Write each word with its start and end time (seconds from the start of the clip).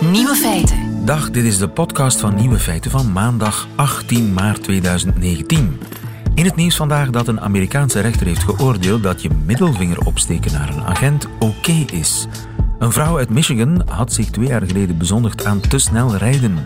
Nieuwe 0.00 0.34
feiten. 0.34 1.04
Dag, 1.04 1.30
dit 1.30 1.44
is 1.44 1.58
de 1.58 1.68
podcast 1.68 2.20
van 2.20 2.34
Nieuwe 2.34 2.58
Feiten 2.58 2.90
van 2.90 3.12
maandag 3.12 3.66
18 3.74 4.32
maart 4.32 4.62
2019. 4.62 5.80
In 6.34 6.44
het 6.44 6.56
nieuws 6.56 6.76
vandaag 6.76 7.10
dat 7.10 7.28
een 7.28 7.40
Amerikaanse 7.40 8.00
rechter 8.00 8.26
heeft 8.26 8.42
geoordeeld 8.42 9.02
dat 9.02 9.22
je 9.22 9.30
middelvinger 9.44 10.06
opsteken 10.06 10.52
naar 10.52 10.68
een 10.68 10.82
agent 10.82 11.26
oké 11.38 11.84
is. 11.92 12.26
Een 12.78 12.92
vrouw 12.92 13.18
uit 13.18 13.30
Michigan 13.30 13.82
had 13.88 14.12
zich 14.12 14.30
twee 14.30 14.48
jaar 14.48 14.62
geleden 14.66 14.98
bezondigd 14.98 15.44
aan 15.44 15.60
te 15.60 15.78
snel 15.78 16.16
rijden. 16.16 16.58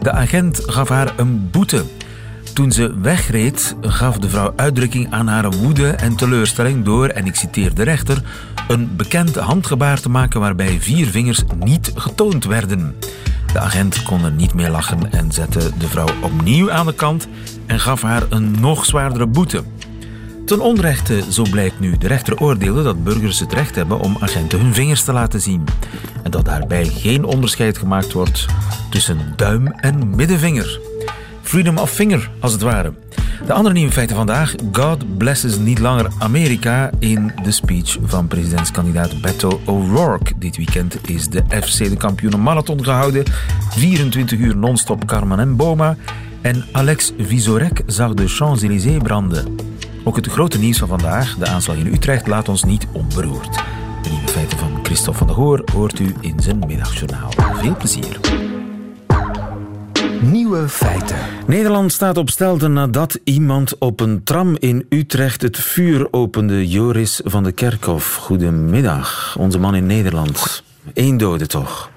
De 0.00 0.12
agent 0.12 0.62
gaf 0.66 0.88
haar 0.88 1.12
een 1.16 1.50
boete. 1.50 1.84
Toen 2.54 2.72
ze 2.72 2.94
wegreed, 3.00 3.76
gaf 3.80 4.18
de 4.18 4.28
vrouw 4.28 4.52
uitdrukking 4.56 5.12
aan 5.12 5.26
haar 5.26 5.50
woede 5.50 5.90
en 5.90 6.16
teleurstelling 6.16 6.84
door, 6.84 7.08
en 7.08 7.26
ik 7.26 7.34
citeer 7.34 7.74
de 7.74 7.82
rechter, 7.82 8.22
een 8.68 8.96
bekend 8.96 9.34
handgebaar 9.34 10.00
te 10.00 10.08
maken 10.08 10.40
waarbij 10.40 10.80
vier 10.80 11.06
vingers 11.06 11.42
niet 11.64 11.92
getoond 11.94 12.44
werden. 12.44 12.94
De 13.52 13.58
agent 13.58 14.02
kon 14.02 14.24
er 14.24 14.32
niet 14.32 14.54
meer 14.54 14.70
lachen 14.70 15.12
en 15.12 15.32
zette 15.32 15.70
de 15.78 15.88
vrouw 15.88 16.08
opnieuw 16.22 16.70
aan 16.70 16.86
de 16.86 16.94
kant 16.94 17.28
en 17.66 17.80
gaf 17.80 18.02
haar 18.02 18.22
een 18.28 18.60
nog 18.60 18.84
zwaardere 18.84 19.26
boete. 19.26 19.62
Ten 20.46 20.60
onrechte, 20.60 21.22
zo 21.30 21.42
blijkt 21.50 21.80
nu, 21.80 21.98
de 21.98 22.06
rechter 22.06 22.40
oordeelde 22.40 22.82
dat 22.82 23.04
burgers 23.04 23.40
het 23.40 23.52
recht 23.52 23.74
hebben 23.74 24.00
om 24.00 24.16
agenten 24.20 24.60
hun 24.60 24.74
vingers 24.74 25.04
te 25.04 25.12
laten 25.12 25.40
zien. 25.40 25.64
En 26.22 26.30
dat 26.30 26.44
daarbij 26.44 26.84
geen 26.84 27.24
onderscheid 27.24 27.78
gemaakt 27.78 28.12
wordt 28.12 28.46
tussen 28.90 29.32
duim 29.36 29.66
en 29.66 30.16
middenvinger. 30.16 30.80
Freedom 31.48 31.78
of 31.78 31.90
finger, 31.90 32.30
als 32.40 32.52
het 32.52 32.62
ware. 32.62 32.92
De 33.46 33.52
andere 33.52 33.74
nieuwe 33.74 33.92
feiten 33.92 34.16
vandaag. 34.16 34.54
God 34.72 35.18
blesses 35.18 35.58
niet 35.58 35.78
langer 35.78 36.06
Amerika 36.18 36.90
in 36.98 37.32
de 37.42 37.50
speech 37.50 37.98
van 38.02 38.26
presidentskandidaat 38.26 39.20
Beto 39.20 39.60
O'Rourke. 39.64 40.32
Dit 40.38 40.56
weekend 40.56 41.08
is 41.08 41.28
de 41.28 41.42
FC 41.62 41.78
de 41.78 41.96
kampioenen 41.96 42.42
marathon 42.42 42.84
gehouden. 42.84 43.24
24 43.70 44.38
uur 44.38 44.56
non-stop 44.56 45.04
Carmen 45.04 45.38
en 45.38 45.56
Boma. 45.56 45.96
En 46.40 46.64
Alex 46.72 47.12
Visorek 47.18 47.82
zag 47.86 48.14
de 48.14 48.28
Champs-Élysées 48.28 49.02
branden. 49.02 49.56
Ook 50.04 50.16
het 50.16 50.26
grote 50.26 50.58
nieuws 50.58 50.78
van 50.78 50.88
vandaag, 50.88 51.36
de 51.36 51.46
aanslag 51.46 51.76
in 51.76 51.86
Utrecht, 51.86 52.26
laat 52.26 52.48
ons 52.48 52.64
niet 52.64 52.86
onberoerd. 52.92 53.54
De 54.02 54.10
nieuwe 54.10 54.28
feiten 54.28 54.58
van 54.58 54.78
Christophe 54.82 55.18
van 55.18 55.26
der 55.26 55.36
Goor 55.36 55.62
hoort 55.72 55.98
u 55.98 56.14
in 56.20 56.40
zijn 56.40 56.58
middagjournaal. 56.58 57.30
Veel 57.54 57.76
plezier. 57.76 58.27
Nieuwe 60.20 60.68
feiten. 60.68 61.16
Nederland 61.46 61.92
staat 61.92 62.16
op 62.16 62.30
stelten 62.30 62.72
nadat 62.72 63.20
iemand 63.24 63.78
op 63.78 64.00
een 64.00 64.24
tram 64.24 64.56
in 64.58 64.86
Utrecht 64.88 65.42
het 65.42 65.58
vuur 65.58 66.08
opende. 66.10 66.68
Joris 66.68 67.20
van 67.24 67.44
de 67.44 67.52
Kerkhof, 67.52 68.14
goedemiddag. 68.14 69.36
Onze 69.38 69.58
man 69.58 69.74
in 69.74 69.86
Nederland. 69.86 70.64
Eén 70.94 71.16
dode 71.16 71.46
toch? 71.46 71.90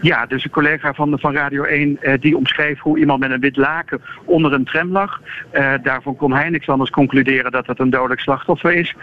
Ja, 0.00 0.26
dus 0.26 0.44
een 0.44 0.50
collega 0.50 0.92
van, 0.92 1.18
van 1.18 1.34
Radio 1.34 1.62
1 1.62 1.98
eh, 2.00 2.20
die 2.20 2.36
omschreef 2.36 2.80
hoe 2.80 2.98
iemand 2.98 3.20
met 3.20 3.30
een 3.30 3.40
wit 3.40 3.56
laken 3.56 4.00
onder 4.24 4.52
een 4.52 4.64
tram 4.64 4.92
lag. 4.92 5.20
Eh, 5.50 5.72
daarvan 5.82 6.16
kon 6.16 6.32
hij 6.32 6.50
niks 6.50 6.68
anders 6.68 6.90
concluderen 6.90 7.52
dat 7.52 7.66
het 7.66 7.78
een 7.78 7.90
dodelijk 7.90 8.20
slachtoffer 8.20 8.72
is. 8.72 8.94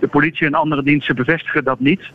De 0.00 0.08
politie 0.08 0.46
en 0.46 0.54
andere 0.54 0.82
diensten 0.82 1.14
bevestigen 1.14 1.64
dat 1.64 1.80
niet. 1.80 2.10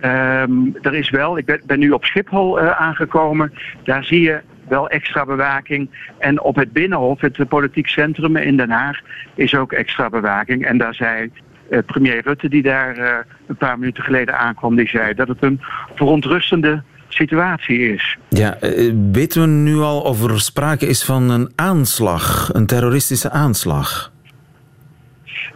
Ehm, 0.00 0.52
er 0.82 0.94
is 0.94 1.10
wel, 1.10 1.38
ik 1.38 1.44
ben, 1.44 1.60
ben 1.66 1.78
nu 1.78 1.90
op 1.90 2.04
Schiphol 2.04 2.60
eh, 2.60 2.70
aangekomen, 2.70 3.52
daar 3.84 4.04
zie 4.04 4.20
je 4.20 4.40
wel 4.70 4.88
extra 4.88 5.24
bewaking. 5.24 5.90
En 6.18 6.40
op 6.40 6.56
het 6.56 6.72
Binnenhof, 6.72 7.20
het 7.20 7.48
politiek 7.48 7.88
centrum 7.88 8.36
in 8.36 8.56
Den 8.56 8.70
Haag, 8.70 8.98
is 9.34 9.54
ook 9.54 9.72
extra 9.72 10.08
bewaking. 10.08 10.66
En 10.66 10.78
daar 10.78 10.94
zei 10.94 11.30
eh, 11.70 11.78
premier 11.86 12.22
Rutte, 12.24 12.48
die 12.48 12.62
daar 12.62 12.96
eh, 12.96 13.16
een 13.46 13.56
paar 13.56 13.78
minuten 13.78 14.02
geleden 14.02 14.38
aankwam, 14.38 14.76
die 14.76 14.88
zei 14.88 15.14
dat 15.14 15.28
het 15.28 15.42
een 15.42 15.60
verontrustende 15.94 16.82
situatie 17.08 17.92
is. 17.92 18.18
Ja, 18.28 18.54
eh, 18.54 18.92
weten 19.12 19.40
we 19.40 19.46
nu 19.46 19.76
al 19.76 20.00
of 20.00 20.24
er 20.24 20.40
sprake 20.40 20.86
is 20.86 21.04
van 21.04 21.30
een 21.30 21.52
aanslag, 21.56 22.50
een 22.52 22.66
terroristische 22.66 23.30
aanslag? 23.30 24.12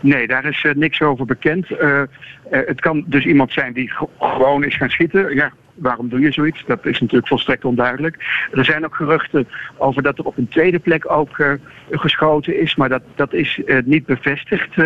Nee, 0.00 0.26
daar 0.26 0.44
is 0.44 0.64
uh, 0.64 0.74
niks 0.74 1.00
over 1.00 1.26
bekend. 1.26 1.70
Uh, 1.70 1.78
uh, 1.78 2.06
het 2.48 2.80
kan 2.80 3.04
dus 3.06 3.24
iemand 3.24 3.52
zijn 3.52 3.72
die 3.72 3.92
gewoon 4.18 4.64
is 4.64 4.76
gaan 4.76 4.90
schieten. 4.90 5.34
Ja, 5.34 5.52
waarom 5.74 6.08
doe 6.08 6.20
je 6.20 6.32
zoiets? 6.32 6.64
Dat 6.66 6.86
is 6.86 7.00
natuurlijk 7.00 7.28
volstrekt 7.28 7.64
onduidelijk. 7.64 8.46
Er 8.52 8.64
zijn 8.64 8.84
ook 8.84 8.94
geruchten 8.94 9.48
over 9.76 10.02
dat 10.02 10.18
er 10.18 10.24
op 10.24 10.36
een 10.36 10.48
tweede 10.48 10.78
plek 10.78 11.10
ook 11.10 11.58
geschoten 11.90 12.60
is, 12.60 12.74
maar 12.74 12.88
dat, 12.88 13.02
dat 13.14 13.32
is 13.32 13.60
niet 13.84 14.06
bevestigd 14.06 14.76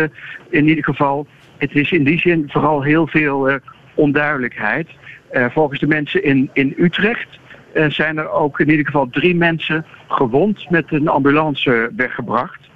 in 0.49 0.67
ieder 0.67 0.83
geval. 0.83 1.27
Het 1.57 1.75
is 1.75 1.91
in 1.91 2.03
die 2.03 2.19
zin 2.19 2.43
vooral 2.47 2.83
heel 2.83 3.07
veel 3.07 3.59
onduidelijkheid. 3.93 4.89
volgens 5.31 5.79
de 5.79 5.87
mensen 5.87 6.23
in, 6.23 6.49
in 6.53 6.73
Utrecht 6.77 7.39
zijn 7.87 8.17
er 8.17 8.29
ook 8.29 8.59
in 8.59 8.69
ieder 8.69 8.85
geval 8.85 9.09
drie 9.09 9.35
mensen 9.35 9.85
gewond 10.07 10.69
met 10.69 10.91
een 10.91 11.07
ambulance 11.07 11.91
weggebracht. 11.95 12.69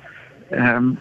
En, 0.49 0.99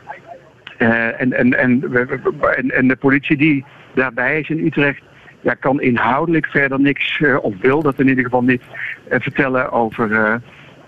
en, 0.79 1.33
en, 1.33 1.55
en, 1.55 2.71
en 2.71 2.89
de 2.89 2.97
politie 2.97 3.37
die 3.37 3.65
daarbij 3.95 4.41
is 4.41 4.49
in 4.49 4.67
Utrecht, 4.67 5.03
ja, 5.43 5.55
kan 5.55 5.81
inhoudelijk 5.81 6.47
verder 6.47 6.81
niks, 6.81 7.19
uh, 7.19 7.37
of 7.43 7.55
wil 7.61 7.83
dat 7.83 7.99
in 7.99 8.09
ieder 8.09 8.25
geval 8.25 8.43
niet, 8.43 8.63
uh, 9.11 9.21
vertellen 9.21 9.73
over, 9.73 10.41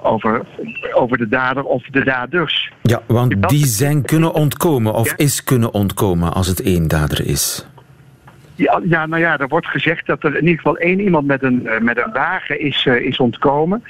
over, 0.02 0.46
over 0.92 1.18
de 1.18 1.28
dader 1.28 1.64
of 1.64 1.82
de 1.82 2.04
daders. 2.04 2.72
Ja, 2.82 3.02
want 3.06 3.48
die 3.48 3.66
zijn 3.66 4.02
kunnen 4.02 4.34
ontkomen, 4.34 4.94
of 4.94 5.08
ja? 5.08 5.16
is 5.16 5.44
kunnen 5.44 5.74
ontkomen 5.74 6.32
als 6.32 6.46
het 6.46 6.62
één 6.62 6.88
dader 6.88 7.26
is. 7.26 7.68
Ja, 8.54 8.80
ja, 8.84 9.06
nou 9.06 9.22
ja, 9.22 9.38
er 9.38 9.48
wordt 9.48 9.66
gezegd 9.66 10.06
dat 10.06 10.22
er 10.22 10.36
in 10.36 10.42
ieder 10.42 10.56
geval 10.56 10.76
één 10.76 11.00
iemand 11.00 11.26
met 11.26 11.42
een, 11.42 11.68
met 11.80 11.96
een 11.96 12.12
wagen 12.12 12.60
is, 12.60 12.86
is 12.86 13.18
ontkomen. 13.18 13.84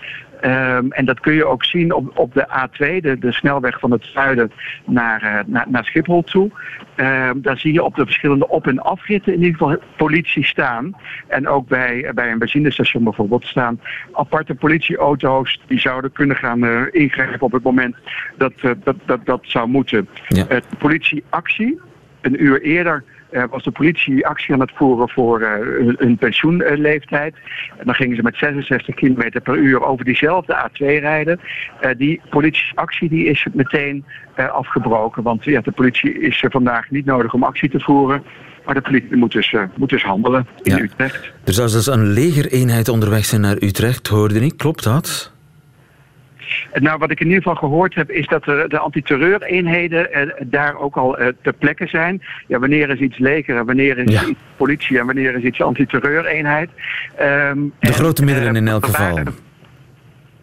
Um, 0.45 0.93
en 0.93 1.05
dat 1.05 1.21
kun 1.21 1.35
je 1.35 1.45
ook 1.45 1.65
zien 1.65 1.93
op, 1.93 2.19
op 2.19 2.35
de 2.35 2.47
A2, 2.49 3.01
de, 3.01 3.19
de 3.19 3.33
snelweg 3.33 3.79
van 3.79 3.91
het 3.91 4.05
zuiden 4.05 4.51
naar, 4.85 5.23
uh, 5.23 5.39
naar, 5.47 5.67
naar 5.69 5.85
Schiphol 5.85 6.23
toe. 6.23 6.51
Um, 6.97 7.43
daar 7.43 7.59
zie 7.59 7.73
je 7.73 7.83
op 7.83 7.95
de 7.95 8.05
verschillende 8.05 8.49
op- 8.49 8.67
en 8.67 8.79
afritten 8.79 9.33
in 9.33 9.43
ieder 9.43 9.59
geval 9.59 9.79
politie 9.97 10.45
staan. 10.45 10.97
En 11.29 11.49
ook 11.49 11.69
bij, 11.69 12.11
bij 12.15 12.31
een 12.31 12.39
benzinestation 12.39 13.05
bijvoorbeeld 13.05 13.45
staan 13.45 13.81
aparte 14.13 14.55
politieauto's 14.55 15.61
die 15.67 15.81
zouden 15.81 16.13
kunnen 16.13 16.37
gaan 16.37 16.65
uh, 16.65 16.83
ingrijpen 16.91 17.41
op 17.41 17.53
het 17.53 17.63
moment 17.63 17.97
dat 18.37 18.53
uh, 18.63 18.71
dat, 18.85 18.97
dat, 19.07 19.27
dat 19.27 19.41
zou 19.43 19.69
moeten. 19.69 20.09
Ja. 20.29 20.61
politieactie, 20.79 21.81
een 22.21 22.45
uur 22.45 22.63
eerder 22.63 23.05
was 23.51 23.63
de 23.63 23.71
politie 23.71 24.27
actie 24.27 24.55
aan 24.55 24.61
het 24.61 24.73
voeren 24.75 25.09
voor 25.09 25.41
uh, 25.41 25.49
hun, 25.53 25.97
hun, 25.99 26.17
pensioenleeftijd. 26.17 27.35
En 27.79 27.85
dan 27.85 27.95
gingen 27.95 28.17
ze 28.17 28.23
met 28.23 28.37
66 28.37 28.95
km 28.95 29.41
per 29.43 29.57
uur 29.57 29.85
over 29.85 30.05
diezelfde 30.05 30.69
A2 30.69 30.87
rijden. 30.87 31.41
Uh, 31.83 31.91
die 31.97 32.21
politieactie 32.31 33.09
die 33.09 33.25
is 33.25 33.47
meteen 33.53 34.05
afgebroken. 34.37 35.23
Want 35.23 35.45
ja, 35.45 35.61
de 35.61 35.71
politie 35.71 36.19
is 36.19 36.45
vandaag 36.49 36.91
niet 36.91 37.05
nodig 37.05 37.35
om 37.35 37.43
actie 37.43 37.71
te 37.71 37.81
voeren. 37.81 38.23
Maar 38.65 38.75
de 38.75 38.81
politie 38.81 39.17
moet 39.17 39.33
dus, 39.33 39.55
moet 39.77 39.89
dus 39.89 40.03
handelen 40.03 40.47
in 40.63 40.77
ja. 40.77 40.83
Utrecht. 40.83 41.33
Er 41.45 41.53
zou 41.53 41.71
dus 41.71 41.87
een 41.87 42.07
legereenheid 42.07 42.89
onderweg 42.89 43.25
zijn 43.25 43.41
naar 43.41 43.57
Utrecht, 43.61 44.07
hoorde 44.07 44.41
ik. 44.41 44.57
Klopt 44.57 44.85
dat? 44.85 45.34
Nou, 46.73 46.99
wat 46.99 47.11
ik 47.11 47.21
in 47.21 47.27
ieder 47.27 47.43
geval 47.43 47.59
gehoord 47.59 47.95
heb, 47.95 48.11
is 48.11 48.27
dat 48.27 48.47
er 48.47 48.69
de 48.69 48.79
antiterreureenheden 48.79 50.13
eh, 50.13 50.31
daar 50.41 50.79
ook 50.79 50.97
al 50.97 51.19
eh, 51.19 51.29
ter 51.43 51.53
plekke 51.53 51.87
zijn. 51.87 52.23
Ja, 52.47 52.59
wanneer 52.59 52.91
is 52.91 53.01
iets 53.01 53.19
leger 53.19 53.57
en 53.57 53.67
wanneer 53.67 53.99
is 53.99 54.13
ja. 54.13 54.27
iets 54.27 54.41
politie 54.57 54.99
en 54.99 55.07
wanneer 55.07 55.35
is 55.35 55.43
iets 55.43 55.63
antiterreureenheid. 55.63 56.71
Um, 57.21 57.73
de 57.81 57.87
en, 57.89 57.93
grote 57.93 58.25
middelen 58.25 58.57
in 58.57 58.69
elk 58.69 58.87
geval. 58.87 59.23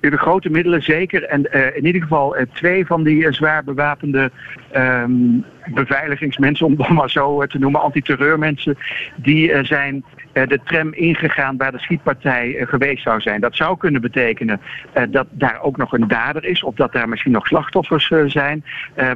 De 0.10 0.18
grote 0.18 0.50
middelen 0.50 0.84
zeker. 0.84 1.24
En 1.24 1.48
uh, 1.52 1.76
in 1.76 1.86
ieder 1.86 2.02
geval 2.02 2.38
uh, 2.38 2.46
twee 2.54 2.86
van 2.86 3.04
die 3.04 3.24
uh, 3.24 3.32
zwaar 3.32 3.64
bewapende 3.64 4.32
um, 4.76 5.46
beveiligingsmensen, 5.74 6.66
om 6.68 6.76
het 6.78 6.90
maar 6.90 7.10
zo 7.10 7.46
te 7.46 7.60
noemen, 7.60 7.82
antiterreurmensen, 7.82 8.78
die 9.16 9.64
zijn 9.64 10.04
de 10.34 10.60
tram 10.64 10.94
ingegaan 10.94 11.58
waar 11.58 11.72
de 11.72 11.80
schietpartij 11.80 12.66
geweest 12.68 13.04
zou 13.04 13.22
zijn. 13.22 13.42
Dat 13.42 13.56
zou 13.56 13.78
kunnen 13.78 14.02
betekenen 14.02 14.62
dat 15.10 15.28
daar 15.30 15.62
ook 15.62 15.78
nog 15.78 15.94
een 15.94 16.08
dader 16.08 16.46
is, 16.46 16.64
of 16.64 16.76
dat 16.76 16.92
daar 16.92 17.10
misschien 17.10 17.32
nog 17.32 17.48
slachtoffers 17.48 18.12
zijn. 18.26 18.64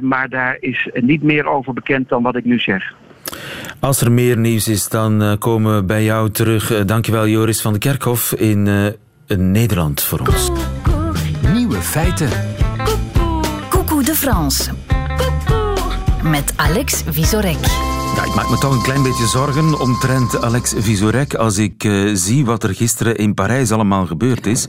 maar 0.00 0.28
daar 0.28 0.56
is 0.60 0.88
niet 0.94 1.22
meer 1.22 1.46
over 1.46 1.72
bekend 1.72 2.08
dan 2.08 2.22
wat 2.22 2.36
ik 2.36 2.44
nu 2.44 2.58
zeg. 2.58 2.94
Als 3.80 4.00
er 4.00 4.12
meer 4.12 4.38
nieuws 4.38 4.68
is, 4.68 4.88
dan 4.88 5.36
komen 5.38 5.76
we 5.76 5.84
bij 5.84 6.04
jou 6.04 6.30
terug. 6.30 6.84
Dankjewel 6.84 7.28
Joris 7.28 7.60
van 7.60 7.72
de 7.72 7.78
Kerkhof 7.78 8.32
in 8.32 8.94
Nederland 9.26 10.02
voor 10.02 10.20
ons. 10.20 10.65
Feiten. 11.86 12.28
Coucou 13.68 14.04
de 14.04 14.14
France. 14.14 14.70
Met 16.22 16.52
Alex 16.56 17.02
Visorek. 17.08 17.56
Ja, 18.16 18.24
ik 18.24 18.34
maak 18.34 18.50
me 18.50 18.58
toch 18.58 18.72
een 18.72 18.82
klein 18.82 19.02
beetje 19.02 19.26
zorgen 19.26 19.80
omtrent 19.80 20.42
Alex 20.42 20.74
Visorek 20.76 21.34
als 21.34 21.58
ik 21.58 21.84
uh, 21.84 22.10
zie 22.14 22.44
wat 22.44 22.62
er 22.62 22.74
gisteren 22.74 23.16
in 23.16 23.34
Parijs 23.34 23.70
allemaal 23.72 24.06
gebeurd 24.06 24.46
is. 24.46 24.66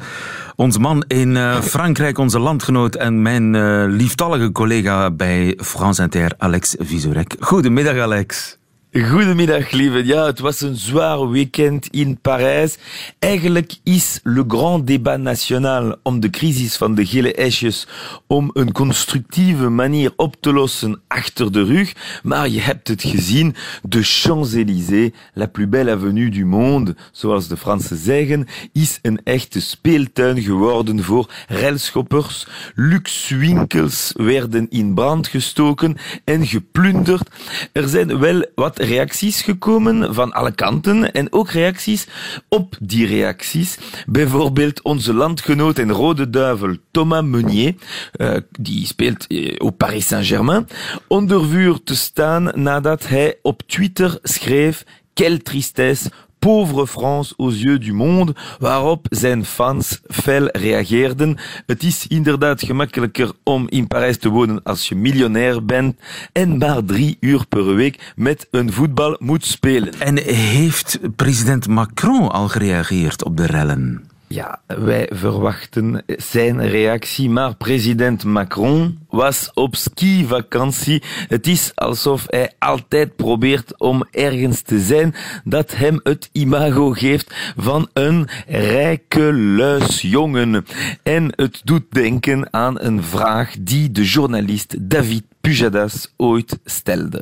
Ons 0.56 0.78
man 0.78 1.04
in 1.08 1.36
uh, 1.36 1.62
Frankrijk, 1.62 2.18
onze 2.18 2.40
landgenoot 2.40 2.96
en 2.96 3.22
mijn 3.22 3.54
uh, 3.54 3.84
lieftallige 3.88 4.52
collega 4.52 5.12
bij 5.12 5.58
France 5.62 6.02
Inter, 6.02 6.32
Alex 6.38 6.76
Visorek. 6.80 7.36
Goedemiddag, 7.40 7.98
Alex. 7.98 8.57
Goedemiddag, 9.06 9.72
lieve. 9.72 10.06
Ja, 10.06 10.26
het 10.26 10.40
was 10.40 10.62
een 10.62 10.76
zwaar 10.76 11.30
weekend 11.30 11.88
in 11.88 12.20
Parijs. 12.22 12.78
Eigenlijk 13.20 13.74
is 13.84 14.20
le 14.24 14.44
grand 14.48 14.88
débat 14.88 15.20
national 15.20 15.96
om 16.04 16.20
de 16.20 16.30
crisis 16.30 16.76
van 16.78 16.96
de 16.96 17.06
gele 17.06 17.34
esjes 17.34 17.88
om 18.28 18.50
een 18.54 18.72
constructieve 18.72 19.70
manier 19.70 20.14
op 20.16 20.36
te 20.40 20.54
lossen 20.54 21.02
achter 21.08 21.52
de 21.52 21.64
rug. 21.64 21.94
Maar 22.24 22.50
je 22.50 22.62
hebt 22.62 22.88
het 22.88 23.04
gezien, 23.04 23.56
de 23.84 24.04
Champs-Élysées, 24.04 25.12
la 25.34 25.46
plus 25.46 25.70
belle 25.70 25.92
avenue 25.92 26.30
du 26.30 26.46
monde, 26.46 26.96
zoals 27.12 27.48
de 27.48 27.58
Fransen 27.58 27.98
zeggen, 27.98 28.48
is 28.74 29.00
een 29.02 29.20
echte 29.24 29.62
speeltuin 29.62 30.42
geworden 30.42 31.04
voor 31.04 31.30
relschoppers. 31.48 32.48
Luxwinkels 32.76 34.14
werden 34.16 34.68
in 34.70 34.94
brand 34.94 35.28
gestoken 35.28 35.98
en 36.24 36.48
geplunderd. 36.48 37.30
Er 37.72 37.88
zijn 37.88 38.20
wel 38.20 38.46
wat 38.56 38.86
reacties 38.88 39.42
gekomen 39.42 40.14
van 40.14 40.32
alle 40.32 40.52
kanten 40.52 41.12
en 41.12 41.34
ook 41.34 41.50
reacties 41.50 42.08
op 42.50 42.76
die 42.80 43.08
reacties. 43.08 43.78
Bijvoorbeeld 44.06 44.82
onze 44.82 45.14
landgenoot 45.14 45.78
en 45.78 45.92
rode 45.92 46.30
duivel 46.30 46.76
Thomas 46.92 47.24
Meunier, 47.24 47.74
uh, 48.18 48.36
die 48.60 48.86
speelt 48.86 49.26
uh, 49.28 49.56
op 49.58 49.78
Paris 49.78 50.08
Saint-Germain, 50.08 50.68
onder 51.08 51.46
vuur 51.46 51.84
te 51.84 51.96
staan 51.96 52.52
nadat 52.56 53.08
hij 53.08 53.38
op 53.42 53.62
Twitter 53.66 54.20
schreef 54.24 54.84
Quelle 55.14 55.42
tristesse, 55.42 56.12
Pauvre 56.48 56.86
France 56.86 57.34
aux 57.38 57.52
yeux 57.52 57.78
du 57.78 57.92
monde, 57.92 58.34
waarop 58.60 59.08
zijn 59.10 59.46
fans 59.46 60.02
fel 60.08 60.48
reageerden. 60.52 61.38
Het 61.66 61.84
is 61.84 62.08
inderdaad 62.08 62.64
gemakkelijker 62.64 63.32
om 63.44 63.66
in 63.70 63.88
Parijs 63.88 64.18
te 64.18 64.30
wonen 64.30 64.64
als 64.64 64.90
je 64.90 64.96
miljonair 64.96 65.66
bent 65.66 66.00
en 66.32 66.58
maar 66.58 66.84
drie 66.84 67.18
uur 67.20 67.46
per 67.50 67.76
week 67.76 68.14
met 68.16 68.48
een 68.52 68.74
voetbal 68.74 69.16
moet 69.20 69.46
spelen. 69.46 69.94
En 70.00 70.18
heeft 70.24 71.00
president 71.16 71.68
Macron 71.68 72.32
al 72.32 72.48
gereageerd 72.48 73.24
op 73.24 73.38
de 73.38 73.46
rellen? 73.46 74.07
Ja, 74.30 74.62
wij 74.68 75.10
verwachten 75.14 76.04
zijn 76.06 76.68
reactie, 76.68 77.30
maar 77.30 77.56
president 77.56 78.24
Macron 78.24 79.00
was 79.10 79.52
op 79.54 79.76
skivakantie. 79.76 81.04
Het 81.28 81.48
is 81.48 81.72
alsof 81.76 82.26
hij 82.28 82.52
altijd 82.60 83.16
probeert 83.16 83.80
om 83.80 84.04
ergens 84.12 84.62
te 84.62 84.80
zijn 84.80 85.16
dat 85.44 85.76
hem 85.76 86.00
het 86.04 86.30
imago 86.32 86.92
geeft 86.92 87.54
van 87.58 87.90
een 87.94 88.28
rijke 88.48 89.34
luisjongen. 89.34 90.66
En 91.04 91.34
het 91.36 91.62
doet 91.64 91.86
denken 91.90 92.54
aan 92.54 92.80
een 92.80 93.04
vraag 93.04 93.56
die 93.60 93.92
de 93.92 94.04
journalist 94.04 94.76
David 94.80 95.24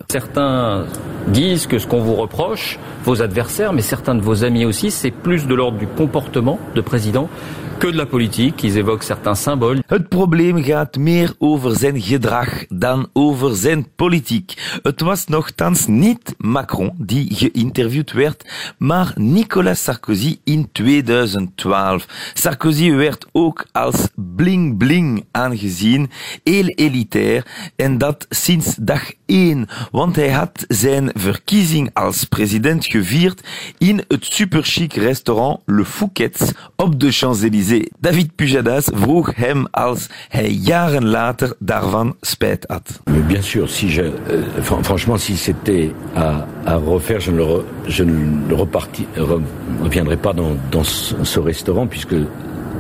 Certains 0.10 0.86
disent 1.28 1.68
que 1.68 1.80
ce 1.80 1.88
qu'on 1.88 2.02
vous 2.02 2.16
reproche, 2.16 2.80
vos 3.04 3.22
adversaires, 3.22 3.74
mais 3.74 3.82
certains 3.82 4.16
de 4.16 4.22
vos 4.22 4.44
amis 4.44 4.66
aussi, 4.66 4.92
c'est 4.92 5.12
plus 5.12 5.48
de 5.48 5.56
l'ordre 5.56 5.78
du 5.78 5.88
comportement 5.88 6.60
de 6.76 6.82
président 6.82 7.30
que 7.80 7.88
de 7.88 7.98
la 7.98 8.06
politique. 8.06 8.64
Ils 8.64 8.78
évoquent 8.78 9.04
certains 9.04 9.36
symboles. 9.36 9.82
Het 9.88 10.10
probleem 10.10 10.64
gaat 10.64 10.98
meer 10.98 11.34
over 11.38 11.76
zijn 11.76 12.02
gedrag 12.02 12.66
dan 12.70 13.10
over 13.14 13.56
zijn 13.56 13.88
politiek. 13.96 14.80
Het 14.82 15.02
was 15.02 15.26
nogthans 15.28 15.88
niet 15.88 16.36
Macron 16.38 16.94
die 16.98 17.36
geïnterviewd 17.36 18.12
werd, 18.12 18.74
maar 18.78 19.14
Nicolas 19.16 19.84
Sarkozy 19.84 20.40
in 20.44 20.70
2012. 20.72 22.32
Sarkozy 22.34 22.92
werd 22.92 23.26
ook 23.32 23.66
als 23.72 24.08
bling-bling 24.16 25.26
aangezien, 25.32 26.10
heel 26.44 26.68
elitair, 26.68 27.46
en 27.76 27.98
dat 27.98 28.26
sinds 28.30 28.76
dag 28.76 29.12
één, 29.26 29.68
want 29.92 30.16
hij 30.16 30.32
had 30.32 30.66
zijn 30.68 31.10
verkiezing 31.14 31.90
als 31.94 32.24
president 32.24 32.86
gevierd 32.86 33.42
in 33.78 34.04
het 34.08 34.26
superchic 34.26 34.94
restaurant 34.94 35.60
Le 35.66 35.86
Fouquet's 35.86 36.52
op 36.76 37.00
de 37.00 37.12
Champs-Élysées. 37.12 37.90
David 38.00 38.36
Pujadas 38.36 38.86
vroeg 38.94 39.36
hem 39.36 39.68
als 39.72 40.08
hij 40.30 40.50
jaren 40.52 41.06
later 41.06 41.54
daarvan 41.60 42.16
spijt 42.22 42.66
had. 42.68 43.00
Mais 43.12 43.26
bien 43.28 43.44
sûr, 43.44 43.68
si 43.70 43.88
je, 43.94 44.02
euh, 44.30 44.64
fran- 44.64 44.84
franchement, 44.84 45.22
si 45.22 45.36
c'était 45.38 45.92
à, 46.16 46.46
à 46.66 46.76
refaire, 46.76 47.20
je 47.22 47.32
ne, 47.32 47.38
le 47.38 47.44
re- 47.44 47.64
je 47.88 48.04
ne 48.04 48.48
le 48.48 48.56
reparti- 48.56 49.08
re- 49.16 49.42
reviendrai 49.82 50.18
pas 50.18 50.34
dans, 50.34 50.56
dans 50.70 50.84
ce, 50.88 51.16
ce 51.24 51.40
restaurant 51.40 51.88
puisque 51.88 52.16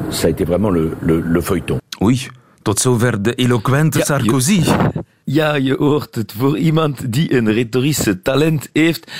ça 0.10 0.28
a 0.28 0.30
été 0.30 0.44
vraiment 0.46 0.70
le, 0.70 0.96
le, 1.02 1.20
le 1.22 1.42
feuilleton. 1.42 1.80
Oei, 2.02 2.28
tot 2.64 2.80
zover 2.80 3.12
de 3.20 3.34
eloquente 3.38 3.98
Ja, 3.98 4.06
Sarkozy. 4.06 4.64
Ja, 5.27 5.56
je 5.56 5.75
hoort 5.77 6.16
het. 6.16 6.33
Voor 6.38 6.57
iemand 6.57 7.12
die 7.13 7.33
een 7.33 7.51
retorische 7.51 8.22
talent 8.22 8.69
heeft, 8.74 9.12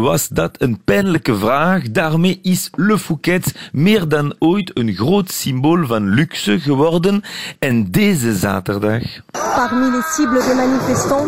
was 0.00 0.28
dat 0.28 0.56
een 0.58 0.80
pijnlijke 0.84 1.36
vraag. 1.36 1.90
Daarmee 1.90 2.38
is 2.42 2.70
Le 2.74 2.98
Fouquet 2.98 3.54
meer 3.72 4.08
dan 4.08 4.34
ooit 4.38 4.70
een 4.74 4.94
groot 4.94 5.30
symbool 5.30 5.86
van 5.86 6.08
luxe 6.08 6.60
geworden. 6.60 7.22
En 7.58 7.90
deze 7.90 8.36
zaterdag 8.36 9.02
Parmi 9.32 9.90
les 9.90 10.14
cibles 10.14 10.46
des 10.46 10.54
manifestants, 10.54 11.26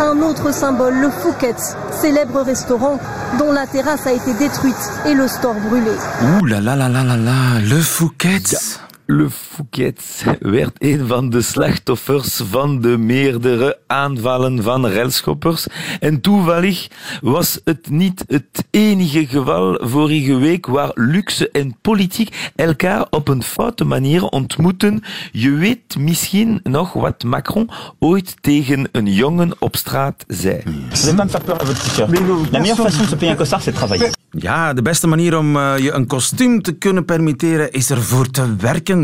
un 0.00 0.22
autre 0.22 0.52
symbole, 0.52 1.00
le 1.00 1.10
Fouquet's, 1.10 1.74
célèbre 2.00 2.44
restaurant 2.44 2.98
dont 3.38 3.52
la 3.52 3.66
terrasse 3.66 4.06
a 4.06 4.12
été 4.12 4.32
détruite 4.38 4.74
et 5.06 5.14
le 5.14 5.28
store 5.28 5.54
brûlé. 5.68 5.92
Oeh 6.22 6.48
la 6.48 6.60
la 6.60 6.74
la 6.74 6.88
la 6.88 7.02
la 7.04 7.16
la, 7.16 7.60
Le 7.60 7.80
Fouquet. 7.80 8.87
Le 9.10 9.30
Fouquet 9.30 10.24
werd 10.40 10.76
een 10.78 11.06
van 11.06 11.30
de 11.30 11.42
slachtoffers 11.42 12.40
van 12.50 12.80
de 12.80 12.98
meerdere 12.98 13.78
aanvallen 13.86 14.62
van 14.62 14.86
relschoppers. 14.86 15.66
En 16.00 16.20
toevallig 16.20 16.88
was 17.20 17.60
het 17.64 17.90
niet 17.90 18.24
het 18.26 18.64
enige 18.70 19.26
geval 19.26 19.78
vorige 19.82 20.36
week 20.36 20.66
waar 20.66 20.90
luxe 20.94 21.50
en 21.50 21.76
politiek 21.80 22.50
elkaar 22.56 23.06
op 23.10 23.28
een 23.28 23.42
foute 23.42 23.84
manier 23.84 24.22
ontmoeten. 24.22 25.02
Je 25.32 25.50
weet 25.50 25.98
misschien 25.98 26.60
nog 26.62 26.92
wat 26.92 27.24
Macron 27.24 27.70
ooit 27.98 28.36
tegen 28.40 28.88
een 28.92 29.12
jongen 29.12 29.52
op 29.58 29.76
straat 29.76 30.24
zei. 30.26 30.62
Vous 30.88 31.04
n'allez 31.04 31.14
pas 31.16 31.24
me 31.24 31.30
faire 31.30 31.44
peur 31.44 31.60
à 31.60 31.64
votre 31.64 31.82
petit 31.82 31.96
cœur. 31.96 32.50
La 32.50 32.58
meilleure 32.58 32.90
façon 32.90 33.02
de 33.02 33.08
se 33.08 33.16
payer 33.16 33.32
un 33.32 33.36
costard, 33.36 33.62
c'est 33.62 33.74
de 33.74 33.78
travailler. 33.78 34.18
Ja, 34.30 34.72
de 34.72 34.82
beste 34.82 35.06
manier 35.06 35.38
om 35.38 35.56
eh, 35.56 35.78
je 35.78 35.92
een 35.92 36.06
kostuum 36.06 36.62
te 36.62 36.72
kunnen 36.72 37.04
permitteren 37.04 37.72
is 37.72 37.90
ervoor 37.90 38.30
te 38.30 38.56
werken, 38.56 38.97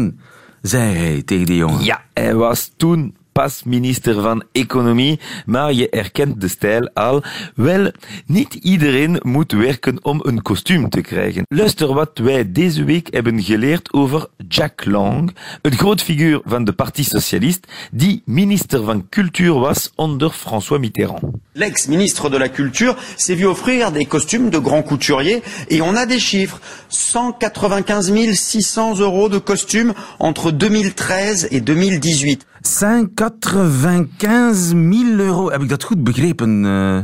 zei 0.63 0.97
hij 0.97 1.23
tegen 1.23 1.47
de 1.47 1.57
jongen. 1.57 1.85
Ja, 1.85 2.03
hij 2.13 2.35
was 2.35 2.73
toen 2.77 3.17
pas 3.35 3.63
minister 3.65 4.15
van 4.21 4.45
Economie, 4.53 5.21
maar 5.47 5.73
je 5.73 5.87
herkent 5.91 6.41
de 6.41 6.49
stijl 6.49 6.91
al. 6.93 7.23
Wel, 7.55 7.91
niet 8.27 8.55
iedereen 8.55 9.21
moet 9.23 9.53
werken 9.53 9.99
om 10.05 10.21
een 10.23 10.43
kostuum 10.43 10.89
te 10.89 11.01
krijgen. 11.01 11.43
Luister 11.49 11.95
wat 11.95 12.19
wij 12.19 12.53
deze 12.53 12.85
week 12.85 13.09
hebben 13.11 13.43
geleerd 13.43 13.93
over 13.93 14.27
Jack 14.49 14.85
Lang, 14.85 15.37
een 15.63 15.77
groot 15.77 16.03
figuur 16.03 16.41
van 16.45 16.65
de 16.65 16.73
Parti 16.73 17.05
Socialiste, 17.05 17.69
die 17.93 18.23
minister 18.25 18.85
van 18.85 19.09
Cultuur 19.09 19.59
was 19.59 19.93
onder 19.95 20.31
François 20.31 20.81
Mitterrand. 20.81 21.23
L'ex-ministre 21.53 22.31
de 22.31 22.39
la 22.39 22.49
Culture 22.49 22.97
s'est 23.17 23.39
vu 23.39 23.47
offrir 23.47 23.93
des 23.93 24.07
costumes 24.07 24.51
de 24.51 24.61
grands 24.61 24.87
couturiers 24.87 25.43
et 25.69 25.81
on 25.81 25.97
a 25.97 26.07
des 26.07 26.21
chiffres. 26.21 26.61
195 26.89 28.35
600 28.35 29.01
euros 29.01 29.29
de 29.29 29.39
costumes 29.39 29.95
entre 30.19 30.51
2013 30.51 31.49
et 31.51 31.61
2018. 31.61 32.47
195 32.65 34.73
000 34.73 35.19
euro. 35.19 35.51
Heb 35.51 35.63
ik 35.63 35.69
dat 35.69 35.83
goed 35.83 36.05
begrepen, 36.05 36.65
eh, 36.65 36.99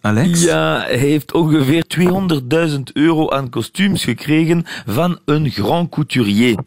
Alex? 0.00 0.42
Ja, 0.42 0.80
hij 0.86 0.96
heeft 0.96 1.32
ongeveer 1.32 1.84
200.000 1.86 2.92
euro 2.92 3.30
aan 3.30 3.50
kostuums 3.50 4.04
gekregen 4.04 4.64
van 4.86 5.18
een 5.24 5.50
grand 5.50 5.90
couturier. 5.90 6.58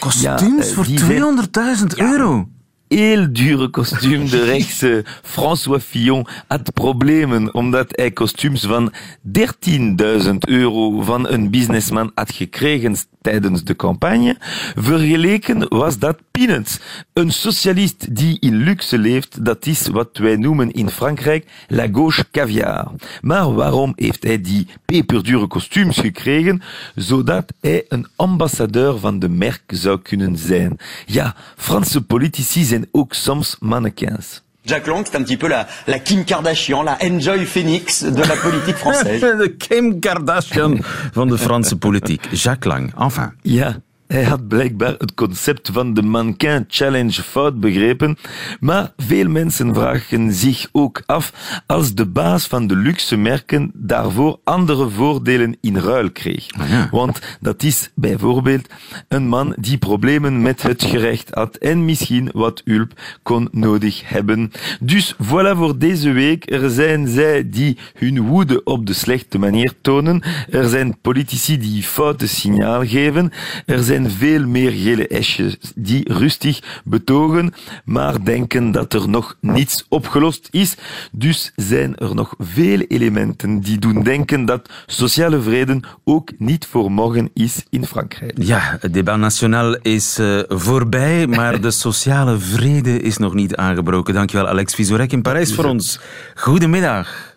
Kostuums 0.00 0.68
Ja, 0.68 0.74
voor 0.74 0.84
die 0.84 0.98
zijn- 0.98 1.10
200.000 1.10 1.98
euro. 1.98 2.48
Heel 2.88 3.32
dure 3.32 3.68
kostuum. 3.68 4.28
De 4.28 4.44
rechtse 4.52 5.04
François 5.22 5.82
Fillon 5.82 6.26
had 6.46 6.72
problemen 6.72 7.54
omdat 7.54 7.86
hij 7.88 8.10
kostuums 8.10 8.62
van 8.64 8.92
13.000 9.40 10.34
euro 10.38 11.02
van 11.02 11.28
een 11.28 11.50
businessman 11.50 12.10
had 12.14 12.32
gekregen 12.32 12.96
tijdens 13.26 13.64
de 13.64 13.76
campagne. 13.76 14.36
Vergeleken 14.76 15.68
was 15.68 15.98
dat 15.98 16.18
peanuts. 16.30 16.80
Een 17.12 17.32
socialist 17.32 18.16
die 18.16 18.36
in 18.40 18.56
luxe 18.56 18.98
leeft, 18.98 19.44
dat 19.44 19.66
is 19.66 19.88
wat 19.88 20.18
wij 20.18 20.36
noemen 20.36 20.72
in 20.72 20.90
Frankrijk 20.90 21.46
la 21.68 21.86
gauche 21.92 22.24
caviar. 22.30 22.92
Maar 23.20 23.54
waarom 23.54 23.92
heeft 23.96 24.22
hij 24.22 24.40
die 24.40 24.66
peperdure 24.84 25.46
kostuums 25.46 25.98
gekregen? 25.98 26.62
Zodat 26.94 27.52
hij 27.60 27.84
een 27.88 28.06
ambassadeur 28.16 28.98
van 28.98 29.18
de 29.18 29.28
merk 29.28 29.62
zou 29.66 29.98
kunnen 30.02 30.36
zijn. 30.36 30.76
Ja, 31.06 31.34
Franse 31.56 32.02
politici 32.02 32.64
zijn 32.64 32.75
ook 32.92 33.14
soms 33.14 33.56
mannequins. 33.60 34.42
Jack 34.66 34.86
Lang, 34.88 35.04
c'est 35.06 35.16
un 35.16 35.22
petit 35.22 35.36
peu 35.36 35.46
la, 35.46 35.66
la 35.86 36.00
Kim 36.00 36.24
Kardashian, 36.24 36.82
la 36.82 36.98
Enjoy 37.00 37.44
Phoenix 37.46 38.02
de 38.02 38.20
la 38.22 38.34
politique 38.34 38.76
française. 38.84 39.20
De 39.20 39.46
Kim 39.46 40.00
Kardashian 40.00 40.78
van 41.14 41.26
de 41.28 41.36
Franse 41.36 41.76
politiek. 41.76 42.20
Jacques 42.32 42.66
Lang. 42.66 42.90
Enfin. 42.96 43.32
Ja, 43.44 43.76
Hij 44.06 44.24
had 44.24 44.48
blijkbaar 44.48 44.94
het 44.98 45.14
concept 45.14 45.70
van 45.72 45.94
de 45.94 46.02
Mannequin 46.02 46.64
Challenge 46.68 47.22
fout 47.22 47.60
begrepen, 47.60 48.16
maar 48.60 48.92
veel 48.96 49.28
mensen 49.28 49.74
vragen 49.74 50.32
zich 50.32 50.68
ook 50.72 51.02
af 51.06 51.32
als 51.66 51.94
de 51.94 52.06
baas 52.06 52.46
van 52.46 52.66
de 52.66 52.76
luxe 52.76 53.16
merken 53.16 53.70
daarvoor 53.74 54.38
andere 54.44 54.88
voordelen 54.88 55.56
in 55.60 55.76
ruil 55.76 56.10
kreeg. 56.10 56.46
Ah, 56.58 56.90
Want 56.90 57.20
dat 57.40 57.62
is 57.62 57.90
bijvoorbeeld 57.94 58.66
een 59.08 59.28
man 59.28 59.54
die 59.58 59.78
problemen 59.78 60.42
met 60.42 60.62
het 60.62 60.84
gerecht 60.84 61.30
had 61.30 61.56
en 61.56 61.84
misschien 61.84 62.30
wat 62.32 62.62
hulp 62.64 62.92
kon 63.22 63.48
nodig 63.52 64.02
hebben. 64.08 64.52
Dus 64.80 65.14
voilà 65.14 65.56
voor 65.56 65.78
deze 65.78 66.10
week. 66.10 66.50
Er 66.50 66.70
zijn 66.70 67.08
zij 67.08 67.48
die 67.50 67.78
hun 67.94 68.20
woede 68.20 68.64
op 68.64 68.86
de 68.86 68.92
slechte 68.92 69.38
manier 69.38 69.72
tonen. 69.80 70.22
Er 70.50 70.68
zijn 70.68 71.00
politici 71.00 71.58
die 71.58 71.82
foute 71.82 72.28
signaal 72.28 72.86
geven. 72.86 73.32
Er 73.66 73.82
zijn 73.82 73.95
veel 74.04 74.46
meer 74.46 74.70
gele 74.70 75.08
esjes 75.08 75.56
die 75.74 76.12
rustig 76.12 76.80
betogen, 76.84 77.54
maar 77.84 78.24
denken 78.24 78.72
dat 78.72 78.92
er 78.92 79.08
nog 79.08 79.36
niets 79.40 79.86
opgelost 79.88 80.48
is. 80.50 80.76
Dus 81.12 81.52
zijn 81.56 81.96
er 81.96 82.14
nog 82.14 82.34
veel 82.38 82.80
elementen 82.80 83.60
die 83.60 83.78
doen 83.78 84.02
denken 84.02 84.44
dat 84.44 84.70
sociale 84.86 85.40
vrede 85.40 85.80
ook 86.04 86.30
niet 86.38 86.66
voor 86.66 86.90
morgen 86.90 87.30
is 87.34 87.64
in 87.70 87.86
Frankrijk. 87.86 88.32
Ja, 88.42 88.76
het 88.80 88.94
debat 88.94 89.18
nationaal 89.18 89.76
is 89.76 90.18
uh, 90.18 90.40
voorbij, 90.48 91.26
maar 91.26 91.60
de 91.60 91.70
sociale 91.70 92.38
vrede 92.38 93.00
is 93.00 93.16
nog 93.16 93.34
niet 93.34 93.56
aangebroken. 93.56 94.14
Dankjewel 94.14 94.48
Alex 94.48 94.74
Vizorek 94.74 95.12
in 95.12 95.22
Parijs 95.22 95.54
voor 95.54 95.64
ons. 95.64 96.00
Goedemiddag. 96.34 97.35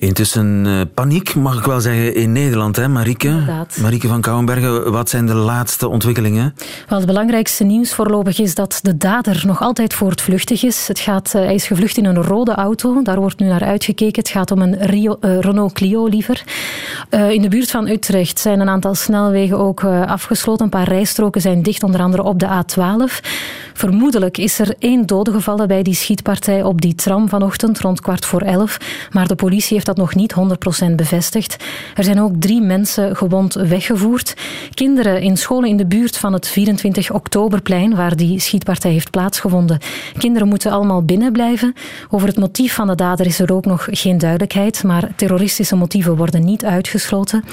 Intussen 0.00 0.64
uh, 0.66 0.80
paniek, 0.94 1.34
mag 1.34 1.58
ik 1.58 1.64
wel 1.64 1.80
zeggen, 1.80 2.14
in 2.14 2.32
Nederland, 2.32 2.76
hè, 2.76 2.88
Marieke? 2.88 3.28
Inderdaad. 3.28 3.78
Marieke 3.80 4.08
van 4.08 4.20
Kouwenbergen, 4.20 4.92
wat 4.92 5.08
zijn 5.08 5.26
de 5.26 5.34
laatste 5.34 5.88
ontwikkelingen? 5.88 6.54
Wel, 6.88 6.98
het 6.98 7.06
belangrijkste 7.06 7.64
nieuws 7.64 7.94
voorlopig 7.94 8.38
is 8.38 8.54
dat 8.54 8.78
de 8.82 8.96
dader 8.96 9.42
nog 9.46 9.62
altijd 9.62 9.94
voortvluchtig 9.94 10.64
is. 10.64 10.88
Het 10.88 10.98
gaat, 10.98 11.32
uh, 11.36 11.42
hij 11.42 11.54
is 11.54 11.66
gevlucht 11.66 11.96
in 11.96 12.04
een 12.04 12.22
rode 12.22 12.54
auto, 12.54 13.02
daar 13.02 13.20
wordt 13.20 13.38
nu 13.38 13.46
naar 13.46 13.64
uitgekeken. 13.64 14.22
Het 14.22 14.30
gaat 14.30 14.50
om 14.50 14.62
een 14.62 14.76
Rio, 14.78 15.16
uh, 15.20 15.38
Renault 15.38 15.72
Clio 15.72 16.06
liever. 16.06 16.42
in 17.10 17.42
de 17.42 17.48
buurt 17.48 17.70
van 17.70 17.88
Utrecht 17.88 18.38
zijn 18.38 18.60
een 18.60 18.68
aantal 18.68 18.94
snelwegen 18.94 19.58
ook 19.58 19.84
afgesloten. 19.84 20.64
Een 20.64 20.70
paar 20.70 20.88
rijstroken 20.88 21.40
zijn 21.40 21.62
dicht, 21.62 21.82
onder 21.82 22.00
andere 22.00 22.22
op 22.22 22.38
de 22.38 22.46
A12. 22.46 23.20
Vermoedelijk 23.74 24.38
is 24.38 24.58
er 24.58 24.74
één 24.78 25.06
dode 25.06 25.32
gevallen 25.32 25.68
bij 25.68 25.82
die 25.82 25.94
schietpartij 25.94 26.62
op 26.62 26.80
die 26.80 26.94
tram 26.94 27.28
vanochtend 27.28 27.80
rond 27.80 28.00
kwart 28.00 28.24
voor 28.24 28.40
elf. 28.40 28.78
Maar 29.10 29.26
de 29.26 29.34
politie 29.34 29.76
heeft 29.76 29.88
dat 29.90 29.98
nog 29.98 30.14
niet 30.14 30.34
100% 30.90 30.94
bevestigd. 30.94 31.56
Er 31.94 32.04
zijn 32.04 32.20
ook 32.20 32.32
drie 32.38 32.60
mensen 32.60 33.16
gewond 33.16 33.54
weggevoerd. 33.54 34.34
Kinderen 34.74 35.20
in 35.20 35.36
scholen 35.36 35.68
in 35.68 35.76
de 35.76 35.86
buurt 35.86 36.16
van 36.16 36.32
het 36.32 36.48
24 36.48 37.12
oktoberplein, 37.12 37.94
waar 37.94 38.16
die 38.16 38.38
schietpartij 38.38 38.90
heeft 38.90 39.10
plaatsgevonden. 39.10 39.78
Kinderen 40.18 40.48
moeten 40.48 40.70
allemaal 40.72 41.02
binnen 41.02 41.32
blijven. 41.32 41.74
Over 42.10 42.28
het 42.28 42.38
motief 42.38 42.74
van 42.74 42.86
de 42.86 42.94
dader 42.94 43.26
is 43.26 43.38
er 43.38 43.52
ook 43.52 43.64
nog 43.64 43.88
geen 43.90 44.18
duidelijkheid, 44.18 44.82
maar 44.84 45.08
terroristische 45.16 45.76
motieven 45.76 46.16
worden 46.16 46.44
niet 46.44 46.64
uitgesloten. 46.64 47.44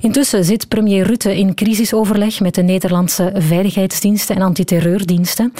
Intussen 0.00 0.44
zit 0.44 0.68
premier 0.68 1.06
Rutte 1.06 1.36
in 1.36 1.54
crisisoverleg 1.54 2.40
met 2.40 2.54
de 2.54 2.62
Nederlandse 2.62 3.32
veiligheidsdiensten 3.34 4.36
en 4.36 4.42
antiterreurdiensten. 4.42 5.52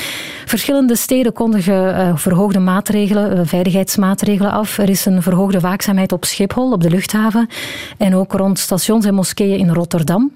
Verschillende 0.44 0.96
steden 0.96 1.32
kondigen 1.32 1.74
uh, 1.74 2.16
verhoogde 2.16 2.58
maatregelen, 2.58 3.36
uh, 3.36 3.40
veiligheidsmaatregelen 3.44 4.52
af. 4.52 4.78
Er 4.78 4.88
is 4.88 5.04
een 5.04 5.22
verhoogde 5.22 5.60
waakzaamheid 5.60 6.12
op 6.12 6.23
Schiphol, 6.24 6.72
op 6.72 6.82
de 6.82 6.90
luchthaven. 6.90 7.48
En 7.98 8.14
ook 8.14 8.32
rond 8.32 8.58
stations 8.58 9.04
en 9.04 9.14
moskeeën 9.14 9.58
in 9.58 9.70
Rotterdam. 9.70 10.32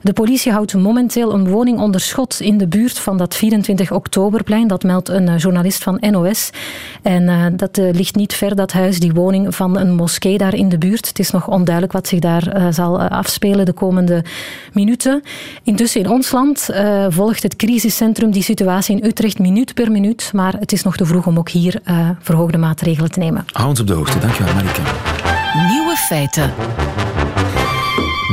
De 0.00 0.12
politie 0.12 0.52
houdt 0.52 0.74
momenteel 0.74 1.34
een 1.34 1.48
woning 1.48 1.78
onder 1.78 2.00
schot 2.00 2.40
in 2.40 2.58
de 2.58 2.66
buurt 2.66 2.98
van 2.98 3.16
dat 3.16 3.34
24 3.34 3.92
oktoberplein. 3.92 4.66
Dat 4.66 4.82
meldt 4.82 5.08
een 5.08 5.28
uh, 5.28 5.38
journalist 5.38 5.82
van 5.82 5.96
NOS. 6.00 6.50
En 7.02 7.56
dat 7.56 7.76
ligt 7.76 8.14
niet 8.14 8.34
ver, 8.34 8.56
dat 8.56 8.72
huis, 8.72 9.00
die 9.00 9.12
woning 9.12 9.54
van 9.54 9.78
een 9.78 9.94
moskee 9.94 10.38
daar 10.38 10.54
in 10.54 10.68
de 10.68 10.78
buurt. 10.78 11.08
Het 11.08 11.18
is 11.18 11.30
nog 11.30 11.48
onduidelijk 11.48 11.92
wat 11.92 12.08
zich 12.08 12.18
daar 12.18 12.72
zal 12.72 13.00
afspelen 13.00 13.64
de 13.64 13.72
komende 13.72 14.24
minuten. 14.72 15.22
Intussen 15.62 16.00
in 16.00 16.10
ons 16.10 16.30
land 16.30 16.68
volgt 17.08 17.42
het 17.42 17.56
crisiscentrum 17.56 18.30
die 18.30 18.42
situatie 18.42 18.96
in 18.96 19.04
Utrecht 19.04 19.38
minuut 19.38 19.74
per 19.74 19.90
minuut. 19.90 20.30
Maar 20.32 20.54
het 20.58 20.72
is 20.72 20.82
nog 20.82 20.96
te 20.96 21.06
vroeg 21.06 21.26
om 21.26 21.38
ook 21.38 21.48
hier 21.48 21.80
verhoogde 22.20 22.58
maatregelen 22.58 23.10
te 23.10 23.18
nemen. 23.18 23.44
Hou 23.52 23.68
ons 23.68 23.80
op 23.80 23.86
de 23.86 23.92
hoogte. 23.92 24.18
Dankjewel, 24.18 24.54
Marike. 24.54 25.23
Nieuwe 25.54 25.96
feiten. 25.96 26.54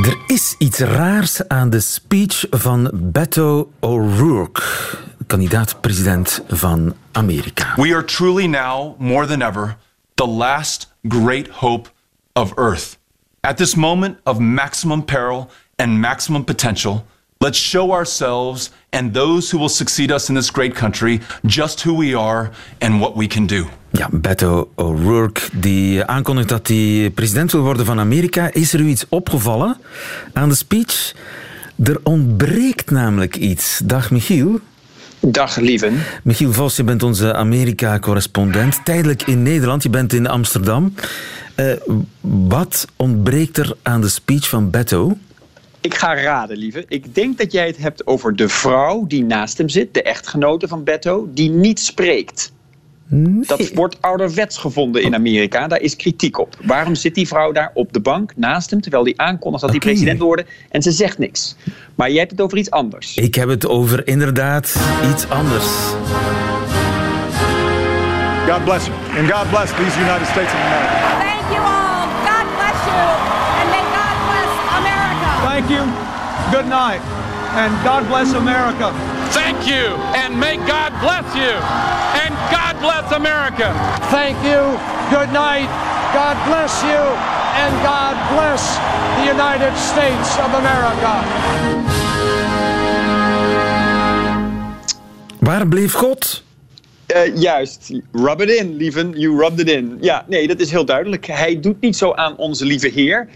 Er 0.02 0.16
is 0.26 0.54
iets 0.58 0.78
raars 0.78 1.48
aan 1.48 1.70
de 1.70 1.80
speech 1.80 2.46
van 2.50 2.90
Beto 2.92 3.72
O'Rourke, 3.80 4.62
kandidaat-president 5.26 6.42
van 6.48 6.94
Amerika. 7.12 7.72
We 7.76 7.94
are 7.94 8.04
truly 8.04 8.46
now, 8.46 9.00
more 9.00 9.26
than 9.26 9.42
ever, 9.42 9.76
the 10.14 10.26
last 10.26 10.94
great 11.08 11.48
hope 11.48 11.90
of 12.32 12.52
Earth. 12.54 12.98
At 13.40 13.56
this 13.56 13.74
moment 13.74 14.18
of 14.22 14.38
maximum 14.38 15.04
peril 15.04 15.50
and 15.76 16.00
maximum 16.00 16.44
potential, 16.44 17.06
Let's 17.42 17.58
show 17.58 17.90
ourselves 17.90 18.70
and 18.90 19.14
those 19.14 19.50
who 19.50 19.58
will 19.58 19.68
succeed 19.68 20.12
us 20.12 20.28
in 20.28 20.34
this 20.34 20.50
great 20.50 20.74
country 20.74 21.20
just 21.44 21.82
who 21.82 21.98
we 21.98 22.18
are 22.18 22.50
and 22.78 23.00
what 23.00 23.16
we 23.16 23.26
can 23.26 23.46
do. 23.46 23.66
Ja, 23.90 24.08
Beto 24.12 24.70
O'Rourke 24.74 25.40
die 25.52 26.04
aankondigt 26.04 26.48
dat 26.48 26.68
hij 26.68 27.10
president 27.14 27.52
wil 27.52 27.60
worden 27.60 27.86
van 27.86 27.98
Amerika. 27.98 28.52
Is 28.52 28.72
er 28.72 28.80
u 28.80 28.86
iets 28.86 29.04
opgevallen 29.08 29.76
aan 30.32 30.48
de 30.48 30.54
speech? 30.54 31.14
Er 31.84 32.00
ontbreekt 32.02 32.90
namelijk 32.90 33.36
iets. 33.36 33.80
Dag 33.84 34.10
Michiel. 34.10 34.60
Dag 35.20 35.56
Lieven. 35.56 36.02
Michiel 36.22 36.52
Vos, 36.52 36.76
je 36.76 36.84
bent 36.84 37.02
onze 37.02 37.34
Amerika-correspondent. 37.34 38.84
Tijdelijk 38.84 39.22
in 39.22 39.42
Nederland, 39.42 39.82
je 39.82 39.90
bent 39.90 40.12
in 40.12 40.26
Amsterdam. 40.26 40.94
Uh, 41.56 41.72
wat 42.20 42.86
ontbreekt 42.96 43.56
er 43.58 43.76
aan 43.82 44.00
de 44.00 44.08
speech 44.08 44.48
van 44.48 44.70
Beto? 44.70 45.16
Ik 45.82 45.94
ga 45.94 46.14
raden, 46.14 46.56
lieve. 46.56 46.84
Ik 46.88 47.14
denk 47.14 47.38
dat 47.38 47.52
jij 47.52 47.66
het 47.66 47.76
hebt 47.76 48.06
over 48.06 48.36
de 48.36 48.48
vrouw 48.48 49.06
die 49.06 49.24
naast 49.24 49.58
hem 49.58 49.68
zit, 49.68 49.94
de 49.94 50.02
echtgenote 50.02 50.68
van 50.68 50.84
Beto, 50.84 51.28
die 51.32 51.50
niet 51.50 51.80
spreekt. 51.80 52.52
Nee. 53.06 53.46
Dat 53.46 53.70
wordt 53.74 53.96
ouderwets 54.00 54.58
gevonden 54.58 55.02
in 55.02 55.14
Amerika. 55.14 55.66
Daar 55.66 55.80
is 55.80 55.96
kritiek 55.96 56.38
op. 56.38 56.56
Waarom 56.62 56.94
zit 56.94 57.14
die 57.14 57.26
vrouw 57.28 57.52
daar 57.52 57.70
op 57.74 57.92
de 57.92 58.00
bank 58.00 58.32
naast 58.36 58.70
hem 58.70 58.80
terwijl 58.80 59.04
hij 59.04 59.14
aankondigt 59.16 59.62
dat 59.62 59.70
hij 59.70 59.80
okay. 59.80 59.92
president 59.92 60.20
wordt 60.20 60.44
en 60.70 60.82
ze 60.82 60.90
zegt 60.90 61.18
niks? 61.18 61.56
Maar 61.94 62.10
jij 62.10 62.18
hebt 62.18 62.30
het 62.30 62.40
over 62.40 62.58
iets 62.58 62.70
anders. 62.70 63.16
Ik 63.16 63.34
heb 63.34 63.48
het 63.48 63.66
over 63.66 64.06
inderdaad 64.06 64.76
iets 65.12 65.28
anders. 65.28 65.66
God 68.48 68.64
bless 68.64 68.86
you. 68.86 69.18
And 69.18 69.32
God 69.32 69.50
bless 69.50 69.72
these 69.72 70.00
United 70.00 70.26
States 70.26 70.52
of 70.52 70.58
America. 70.58 71.01
Thank 75.62 75.78
you. 75.78 75.86
Good 76.50 76.66
night. 76.66 77.00
And 77.54 77.70
God 77.84 78.08
bless 78.08 78.32
America. 78.32 78.90
Thank 79.30 79.64
you. 79.64 79.94
And 80.18 80.34
may 80.34 80.56
God 80.56 80.90
bless 80.98 81.22
you. 81.36 81.54
And 82.18 82.34
God 82.50 82.74
bless 82.80 83.12
America. 83.12 83.70
Thank 84.10 84.42
you. 84.42 84.58
Good 85.14 85.30
night. 85.32 85.70
God 86.12 86.34
bless 86.50 86.82
you. 86.82 86.98
And 87.62 87.72
God 87.86 88.18
bless 88.34 88.74
the 89.22 89.30
United 89.30 89.76
States 89.78 90.34
of 90.42 90.50
America. 90.58 91.22
Waar 95.38 95.68
bleef 95.68 95.92
God? 95.92 96.42
Uh, 97.14 97.36
juist, 97.36 97.92
rub 98.12 98.40
it 98.40 98.50
in, 98.50 98.76
lieven. 98.76 99.12
You 99.16 99.38
rubbed 99.38 99.60
it 99.60 99.68
in. 99.68 99.98
Ja, 100.00 100.24
nee, 100.28 100.48
dat 100.48 100.60
is 100.60 100.70
heel 100.70 100.84
duidelijk. 100.84 101.26
Hij 101.26 101.60
doet 101.60 101.80
niet 101.80 101.96
zo 101.96 102.12
aan 102.12 102.36
onze 102.36 102.64
lieve 102.64 102.88
Heer. 102.88 103.28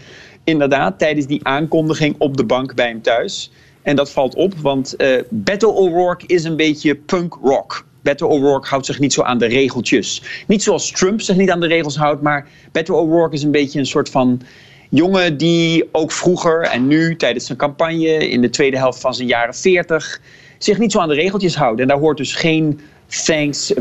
Inderdaad, 0.47 0.99
tijdens 0.99 1.25
die 1.25 1.39
aankondiging 1.43 2.15
op 2.17 2.37
de 2.37 2.43
bank 2.43 2.75
bij 2.75 2.87
hem 2.87 3.01
thuis. 3.01 3.51
En 3.81 3.95
dat 3.95 4.11
valt 4.11 4.35
op, 4.35 4.53
want 4.61 4.93
uh, 4.97 5.21
Beto 5.29 5.69
O'Rourke 5.71 6.25
is 6.27 6.43
een 6.43 6.55
beetje 6.55 6.95
punk 6.95 7.37
rock. 7.43 7.85
Beto 8.01 8.27
O'Rourke 8.27 8.67
houdt 8.67 8.85
zich 8.85 8.99
niet 8.99 9.13
zo 9.13 9.21
aan 9.21 9.37
de 9.37 9.45
regeltjes. 9.45 10.21
Niet 10.47 10.63
zoals 10.63 10.91
Trump 10.91 11.21
zich 11.21 11.35
niet 11.35 11.49
aan 11.49 11.59
de 11.59 11.67
regels 11.67 11.97
houdt, 11.97 12.21
maar 12.21 12.47
Beto 12.71 12.95
O'Rourke 12.95 13.35
is 13.35 13.43
een 13.43 13.51
beetje 13.51 13.79
een 13.79 13.85
soort 13.85 14.09
van 14.09 14.41
jongen 14.89 15.37
die 15.37 15.89
ook 15.91 16.11
vroeger 16.11 16.61
en 16.61 16.87
nu 16.87 17.15
tijdens 17.15 17.45
zijn 17.45 17.57
campagne 17.57 18.29
in 18.29 18.41
de 18.41 18.49
tweede 18.49 18.77
helft 18.77 18.99
van 18.99 19.13
zijn 19.13 19.27
jaren 19.27 19.55
40 19.55 20.21
zich 20.57 20.77
niet 20.77 20.91
zo 20.91 20.99
aan 20.99 21.09
de 21.09 21.15
regeltjes 21.15 21.55
houdt. 21.55 21.81
En 21.81 21.87
daar 21.87 21.99
hoort 21.99 22.17
dus 22.17 22.35
geen 22.35 22.79
thanks, 23.25 23.73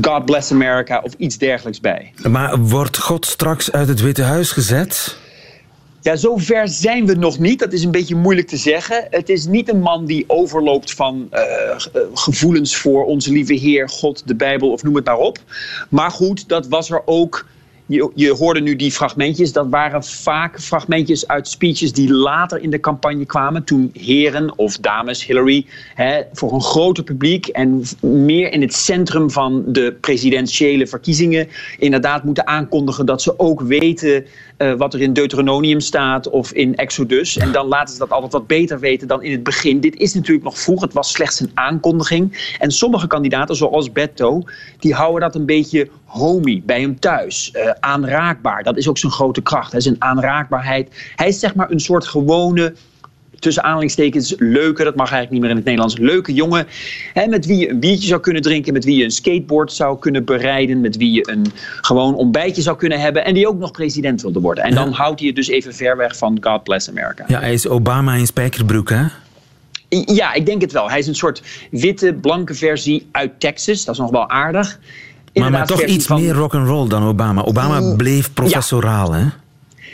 God 0.00 0.24
bless 0.24 0.52
America 0.52 1.00
of 1.02 1.12
iets 1.16 1.38
dergelijks 1.38 1.80
bij. 1.80 2.12
Maar 2.28 2.58
wordt 2.58 2.98
God 2.98 3.26
straks 3.26 3.72
uit 3.72 3.88
het 3.88 4.00
Witte 4.00 4.22
Huis 4.22 4.52
gezet? 4.52 5.18
Ja, 6.02 6.16
zover 6.16 6.68
zijn 6.68 7.06
we 7.06 7.14
nog 7.14 7.38
niet. 7.38 7.58
Dat 7.58 7.72
is 7.72 7.84
een 7.84 7.90
beetje 7.90 8.14
moeilijk 8.14 8.48
te 8.48 8.56
zeggen. 8.56 9.06
Het 9.10 9.28
is 9.28 9.46
niet 9.46 9.68
een 9.68 9.80
man 9.80 10.06
die 10.06 10.24
overloopt 10.26 10.94
van 10.94 11.28
uh, 11.32 11.40
gevoelens 12.14 12.76
voor 12.76 13.04
onze 13.04 13.32
lieve 13.32 13.54
Heer, 13.54 13.88
God, 13.88 14.22
de 14.26 14.34
Bijbel 14.34 14.70
of 14.72 14.82
noem 14.82 14.94
het 14.94 15.04
maar 15.04 15.18
op. 15.18 15.38
Maar 15.88 16.10
goed, 16.10 16.48
dat 16.48 16.68
was 16.68 16.90
er 16.90 17.02
ook 17.04 17.46
je, 17.90 18.10
je 18.14 18.32
hoorde 18.32 18.60
nu 18.60 18.76
die 18.76 18.92
fragmentjes. 18.92 19.52
Dat 19.52 19.66
waren 19.68 20.04
vaak 20.04 20.60
fragmentjes 20.60 21.28
uit 21.28 21.48
speeches 21.48 21.92
die 21.92 22.12
later 22.12 22.62
in 22.62 22.70
de 22.70 22.80
campagne 22.80 23.24
kwamen. 23.24 23.64
Toen 23.64 23.90
heren 23.92 24.58
of 24.58 24.76
dames 24.76 25.26
Hillary 25.26 25.66
hè, 25.94 26.22
voor 26.32 26.52
een 26.52 26.62
groter 26.62 27.04
publiek 27.04 27.46
en 27.46 27.82
meer 28.00 28.52
in 28.52 28.60
het 28.60 28.74
centrum 28.74 29.30
van 29.30 29.64
de 29.66 29.96
presidentiële 30.00 30.86
verkiezingen 30.86 31.48
inderdaad 31.78 32.24
moeten 32.24 32.46
aankondigen 32.46 33.06
dat 33.06 33.22
ze 33.22 33.38
ook 33.38 33.60
weten 33.60 34.24
uh, 34.58 34.74
wat 34.74 34.94
er 34.94 35.00
in 35.00 35.12
Deuteronomium 35.12 35.80
staat 35.80 36.28
of 36.28 36.52
in 36.52 36.76
Exodus. 36.76 37.36
En 37.36 37.52
dan 37.52 37.66
laten 37.66 37.92
ze 37.92 37.98
dat 37.98 38.10
altijd 38.10 38.32
wat 38.32 38.46
beter 38.46 38.80
weten 38.80 39.08
dan 39.08 39.22
in 39.22 39.32
het 39.32 39.42
begin. 39.42 39.80
Dit 39.80 39.96
is 39.96 40.14
natuurlijk 40.14 40.44
nog 40.44 40.58
vroeg. 40.58 40.80
Het 40.80 40.92
was 40.92 41.12
slechts 41.12 41.40
een 41.40 41.50
aankondiging. 41.54 42.54
En 42.58 42.70
sommige 42.70 43.06
kandidaten, 43.06 43.56
zoals 43.56 43.92
Beto, 43.92 44.42
die 44.78 44.94
houden 44.94 45.20
dat 45.20 45.34
een 45.34 45.46
beetje 45.46 45.88
homie 46.10 46.62
bij 46.66 46.80
hem 46.80 47.00
thuis. 47.00 47.52
Uh, 47.56 47.70
aanraakbaar. 47.80 48.62
Dat 48.62 48.76
is 48.76 48.88
ook 48.88 48.98
zijn 48.98 49.12
grote 49.12 49.40
kracht. 49.40 49.72
Hè, 49.72 49.80
zijn 49.80 49.96
aanraakbaarheid. 49.98 51.12
Hij 51.16 51.28
is 51.28 51.38
zeg 51.38 51.54
maar 51.54 51.70
een 51.70 51.80
soort 51.80 52.06
gewone 52.06 52.74
tussen 53.40 53.62
aanhalingstekens 53.62 54.34
leuke, 54.38 54.84
dat 54.84 54.96
mag 54.96 55.12
eigenlijk 55.12 55.30
niet 55.30 55.40
meer 55.40 55.50
in 55.50 55.56
het 55.56 55.64
Nederlands, 55.64 55.98
leuke 55.98 56.32
jongen. 56.32 56.66
Hè, 57.12 57.26
met 57.26 57.46
wie 57.46 57.58
je 57.58 57.70
een 57.70 57.80
biertje 57.80 58.06
zou 58.06 58.20
kunnen 58.20 58.42
drinken, 58.42 58.72
met 58.72 58.84
wie 58.84 58.96
je 58.96 59.04
een 59.04 59.10
skateboard 59.10 59.72
zou 59.72 59.98
kunnen 59.98 60.24
bereiden, 60.24 60.80
met 60.80 60.96
wie 60.96 61.12
je 61.12 61.30
een 61.30 61.46
gewoon 61.80 62.14
ontbijtje 62.14 62.62
zou 62.62 62.76
kunnen 62.76 63.00
hebben 63.00 63.24
en 63.24 63.34
die 63.34 63.48
ook 63.48 63.58
nog 63.58 63.70
president 63.70 64.22
wilde 64.22 64.40
worden. 64.40 64.64
En 64.64 64.74
dan 64.74 64.92
houdt 64.92 65.20
hij 65.20 65.28
je 65.28 65.34
dus 65.34 65.48
even 65.48 65.74
ver 65.74 65.96
weg 65.96 66.16
van 66.16 66.38
God 66.40 66.62
Bless 66.62 66.88
America. 66.88 67.24
Ja, 67.26 67.40
hij 67.40 67.52
is 67.52 67.68
Obama 67.68 68.14
in 68.14 68.26
spijkerbroek, 68.26 68.90
hè? 68.90 69.04
Ja, 70.06 70.32
ik 70.32 70.46
denk 70.46 70.60
het 70.60 70.72
wel. 70.72 70.90
Hij 70.90 70.98
is 70.98 71.06
een 71.06 71.14
soort 71.14 71.42
witte, 71.70 72.14
blanke 72.20 72.54
versie 72.54 73.08
uit 73.10 73.40
Texas. 73.40 73.84
Dat 73.84 73.94
is 73.94 74.00
nog 74.00 74.10
wel 74.10 74.28
aardig. 74.28 74.78
Maar, 75.34 75.50
maar 75.50 75.66
toch 75.66 75.82
iets 75.82 76.06
van... 76.06 76.20
meer 76.20 76.34
rock'n'roll 76.34 76.88
dan 76.88 77.06
Obama. 77.06 77.42
Obama 77.42 77.80
mm, 77.80 77.96
bleef 77.96 78.32
professoraal, 78.32 79.12
hè? 79.12 79.24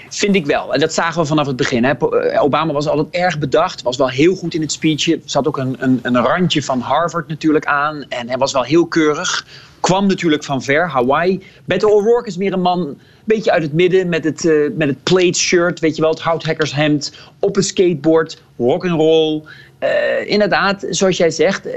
Vind 0.08 0.34
ik 0.34 0.46
wel. 0.46 0.74
En 0.74 0.80
dat 0.80 0.92
zagen 0.92 1.20
we 1.20 1.26
vanaf 1.26 1.46
het 1.46 1.56
begin. 1.56 1.84
Hè. 1.84 1.92
Eh, 1.92 2.42
Obama 2.42 2.72
was 2.72 2.88
altijd 2.88 3.08
erg 3.10 3.38
bedacht, 3.38 3.82
was 3.82 3.96
wel 3.96 4.08
heel 4.08 4.34
goed 4.34 4.54
in 4.54 4.60
het 4.60 4.72
speechje. 4.72 5.20
Zat 5.24 5.46
ook 5.46 5.58
een, 5.58 5.76
een, 5.78 5.98
een 6.02 6.16
randje 6.16 6.62
van 6.62 6.80
Harvard 6.80 7.28
natuurlijk 7.28 7.66
aan. 7.66 8.04
En 8.08 8.28
hij 8.28 8.38
was 8.38 8.52
wel 8.52 8.62
heel 8.62 8.86
keurig. 8.86 9.46
Kwam 9.80 10.06
natuurlijk 10.06 10.44
van 10.44 10.62
ver, 10.62 10.90
Hawaii. 10.90 11.42
Beto 11.64 11.88
O'Rourke 11.88 12.28
is 12.28 12.36
meer 12.36 12.52
een 12.52 12.60
man, 12.60 12.80
een 12.80 12.98
beetje 13.24 13.50
uit 13.50 13.62
het 13.62 13.72
midden, 13.72 14.08
met 14.08 14.24
het, 14.24 14.44
uh, 14.44 14.70
met 14.76 14.88
het 14.88 15.02
plate 15.02 15.38
shirt, 15.38 15.80
weet 15.80 15.96
je 15.96 16.02
wel, 16.02 16.10
het 16.10 16.20
houthackershemd, 16.20 17.12
op 17.38 17.56
een 17.56 17.62
skateboard, 17.62 18.42
rock 18.56 18.84
and 18.84 19.00
roll. 19.00 19.42
Uh, 19.80 20.30
inderdaad, 20.30 20.87
zoals 20.90 21.16
jij 21.16 21.30
zegt, 21.30 21.66
uh, 21.66 21.73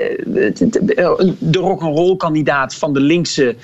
de 1.39 1.59
rock'n'roll 1.59 2.15
kandidaat 2.17 2.75
van 2.75 2.93
de 2.93 2.99
linkse 2.99 3.55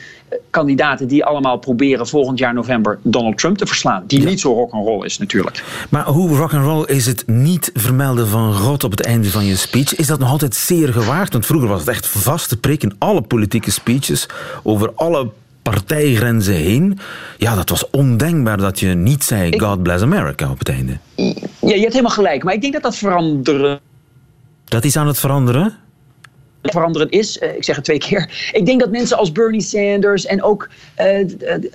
kandidaten 0.50 1.08
die 1.08 1.26
allemaal 1.26 1.58
proberen 1.58 2.08
volgend 2.08 2.40
jaar 2.40 2.54
november 2.54 3.00
Donald 3.02 3.38
Trump 3.38 3.58
te 3.58 3.66
verslaan. 3.66 4.04
Die 4.08 4.26
niet 4.26 4.40
zo 4.40 4.54
rock'n'roll 4.54 5.06
is 5.06 5.18
natuurlijk. 5.18 5.64
Maar 5.90 6.06
hoe 6.06 6.38
rock'n'roll 6.38 6.86
is 6.86 7.06
het 7.06 7.24
niet 7.28 7.72
vermelden 7.74 8.28
van 8.28 8.54
God 8.54 8.84
op 8.84 8.92
het 8.92 9.06
einde 9.06 9.30
van 9.30 9.46
je 9.46 9.56
speech? 9.56 9.96
Is 9.96 10.08
dat 10.08 10.20
nog 10.20 10.30
altijd 10.30 10.56
zeer 10.56 10.94
gewaagd? 10.94 11.34
Want 11.34 11.46
vroeger 11.46 11.70
was 11.70 11.80
het 11.80 11.90
echt 11.90 12.08
vaste 12.08 12.58
prik 12.58 12.84
in 12.84 12.96
alle 12.98 13.22
politieke 13.22 13.72
speeches 13.72 14.28
over 14.64 14.92
alle 14.96 15.30
partijgrenzen 15.62 16.54
heen. 16.54 17.00
Ja, 17.38 17.56
dat 17.56 17.70
was 17.70 17.90
ondenkbaar 17.90 18.58
dat 18.58 18.80
je 18.80 18.88
niet 18.88 19.24
zei 19.24 19.60
God 19.60 19.84
bless 19.84 20.04
America 20.04 20.50
op 20.50 20.60
het 20.60 20.70
einde. 20.70 20.98
Ja, 21.16 21.34
je 21.60 21.80
hebt 21.80 21.92
helemaal 21.92 22.12
gelijk. 22.12 22.44
Maar 22.44 22.54
ik 22.54 22.62
denk 22.62 22.74
dat 22.74 22.84
dat 22.84 22.96
veranderen 22.96 23.80
dat 24.66 24.84
is 24.84 24.98
aan 24.98 25.08
het 25.08 25.20
veranderen? 25.20 25.85
Veranderen 26.72 27.10
is. 27.10 27.42
Uh, 27.42 27.56
ik 27.56 27.64
zeg 27.64 27.76
het 27.76 27.86
twee 27.86 27.98
keer. 27.98 28.50
Ik 28.52 28.66
denk 28.66 28.80
dat 28.80 28.92
mensen 28.92 29.18
als 29.18 29.32
Bernie 29.32 29.62
Sanders 29.62 30.26
en 30.26 30.44
ook 30.44 30.70
uh, 31.00 31.18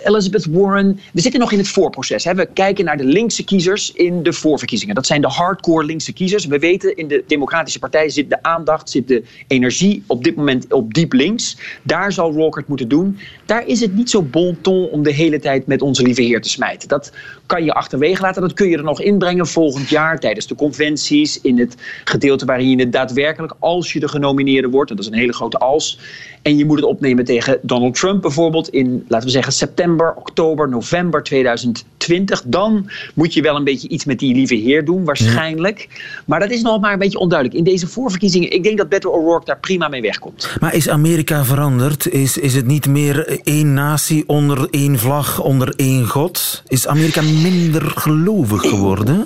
Elizabeth 0.04 0.46
Warren. 0.46 1.00
We 1.12 1.20
zitten 1.20 1.40
nog 1.40 1.52
in 1.52 1.58
het 1.58 1.68
voorproces. 1.68 2.24
Hè. 2.24 2.34
We 2.34 2.46
kijken 2.46 2.84
naar 2.84 2.96
de 2.96 3.04
linkse 3.04 3.44
kiezers 3.44 3.92
in 3.92 4.22
de 4.22 4.32
voorverkiezingen. 4.32 4.94
Dat 4.94 5.06
zijn 5.06 5.20
de 5.20 5.28
hardcore 5.28 5.84
linkse 5.84 6.12
kiezers. 6.12 6.46
We 6.46 6.58
weten 6.58 6.96
in 6.96 7.08
de 7.08 7.24
Democratische 7.26 7.78
Partij 7.78 8.08
zit 8.08 8.30
de 8.30 8.42
aandacht, 8.42 8.90
zit 8.90 9.08
de 9.08 9.22
energie 9.46 10.02
op 10.06 10.24
dit 10.24 10.36
moment 10.36 10.72
op 10.72 10.94
diep 10.94 11.12
links. 11.12 11.56
Daar 11.82 12.12
zal 12.12 12.32
Roker 12.32 12.60
het 12.60 12.68
moeten 12.68 12.88
doen. 12.88 13.18
Daar 13.46 13.66
is 13.66 13.80
het 13.80 13.94
niet 13.94 14.10
zo 14.10 14.22
bon 14.22 14.58
ton 14.60 14.88
om 14.88 15.02
de 15.02 15.12
hele 15.12 15.38
tijd 15.38 15.66
met 15.66 15.82
onze 15.82 16.02
lieve 16.02 16.22
Heer 16.22 16.40
te 16.40 16.48
smijten. 16.48 16.88
Dat 16.88 17.12
kan 17.46 17.64
je 17.64 17.72
achterwege 17.72 18.22
laten. 18.22 18.42
Dat 18.42 18.52
kun 18.52 18.68
je 18.68 18.76
er 18.76 18.84
nog 18.84 19.00
inbrengen 19.00 19.46
volgend 19.46 19.88
jaar 19.88 20.20
tijdens 20.20 20.46
de 20.46 20.54
conventies. 20.54 21.40
In 21.40 21.58
het 21.58 21.74
gedeelte 22.04 22.44
waarin 22.44 22.68
je 22.68 22.76
het 22.76 22.92
daadwerkelijk, 22.92 23.54
als 23.58 23.92
je 23.92 24.00
de 24.00 24.08
genomineerde 24.08 24.68
wordt 24.68 24.79
dat 24.88 24.98
is 24.98 25.06
een 25.06 25.14
hele 25.14 25.32
grote 25.32 25.58
als. 25.58 25.98
En 26.42 26.56
je 26.56 26.64
moet 26.64 26.76
het 26.76 26.86
opnemen 26.86 27.24
tegen 27.24 27.58
Donald 27.62 27.94
Trump 27.94 28.22
bijvoorbeeld 28.22 28.68
in, 28.68 29.04
laten 29.08 29.26
we 29.26 29.32
zeggen, 29.32 29.52
september, 29.52 30.14
oktober, 30.14 30.68
november 30.68 31.22
2020. 31.22 32.42
Dan 32.46 32.90
moet 33.14 33.34
je 33.34 33.42
wel 33.42 33.56
een 33.56 33.64
beetje 33.64 33.88
iets 33.88 34.04
met 34.04 34.18
die 34.18 34.34
lieve 34.34 34.54
heer 34.54 34.84
doen, 34.84 35.04
waarschijnlijk. 35.04 35.88
Maar 36.26 36.40
dat 36.40 36.50
is 36.50 36.62
nog 36.62 36.80
maar 36.80 36.92
een 36.92 36.98
beetje 36.98 37.18
onduidelijk. 37.18 37.58
In 37.58 37.64
deze 37.64 37.86
voorverkiezingen, 37.86 38.50
ik 38.50 38.62
denk 38.62 38.78
dat 38.78 38.88
Beto 38.88 39.10
O'Rourke 39.10 39.44
daar 39.44 39.58
prima 39.58 39.88
mee 39.88 40.02
wegkomt. 40.02 40.50
Maar 40.60 40.74
is 40.74 40.88
Amerika 40.88 41.44
veranderd? 41.44 42.08
Is, 42.08 42.38
is 42.38 42.54
het 42.54 42.66
niet 42.66 42.86
meer 42.86 43.40
één 43.44 43.74
natie 43.74 44.24
onder 44.26 44.68
één 44.70 44.98
vlag, 44.98 45.42
onder 45.42 45.74
één 45.76 46.06
god? 46.06 46.62
Is 46.66 46.86
Amerika 46.86 47.22
minder 47.22 47.82
gelovig 47.82 48.60
geworden? 48.60 49.24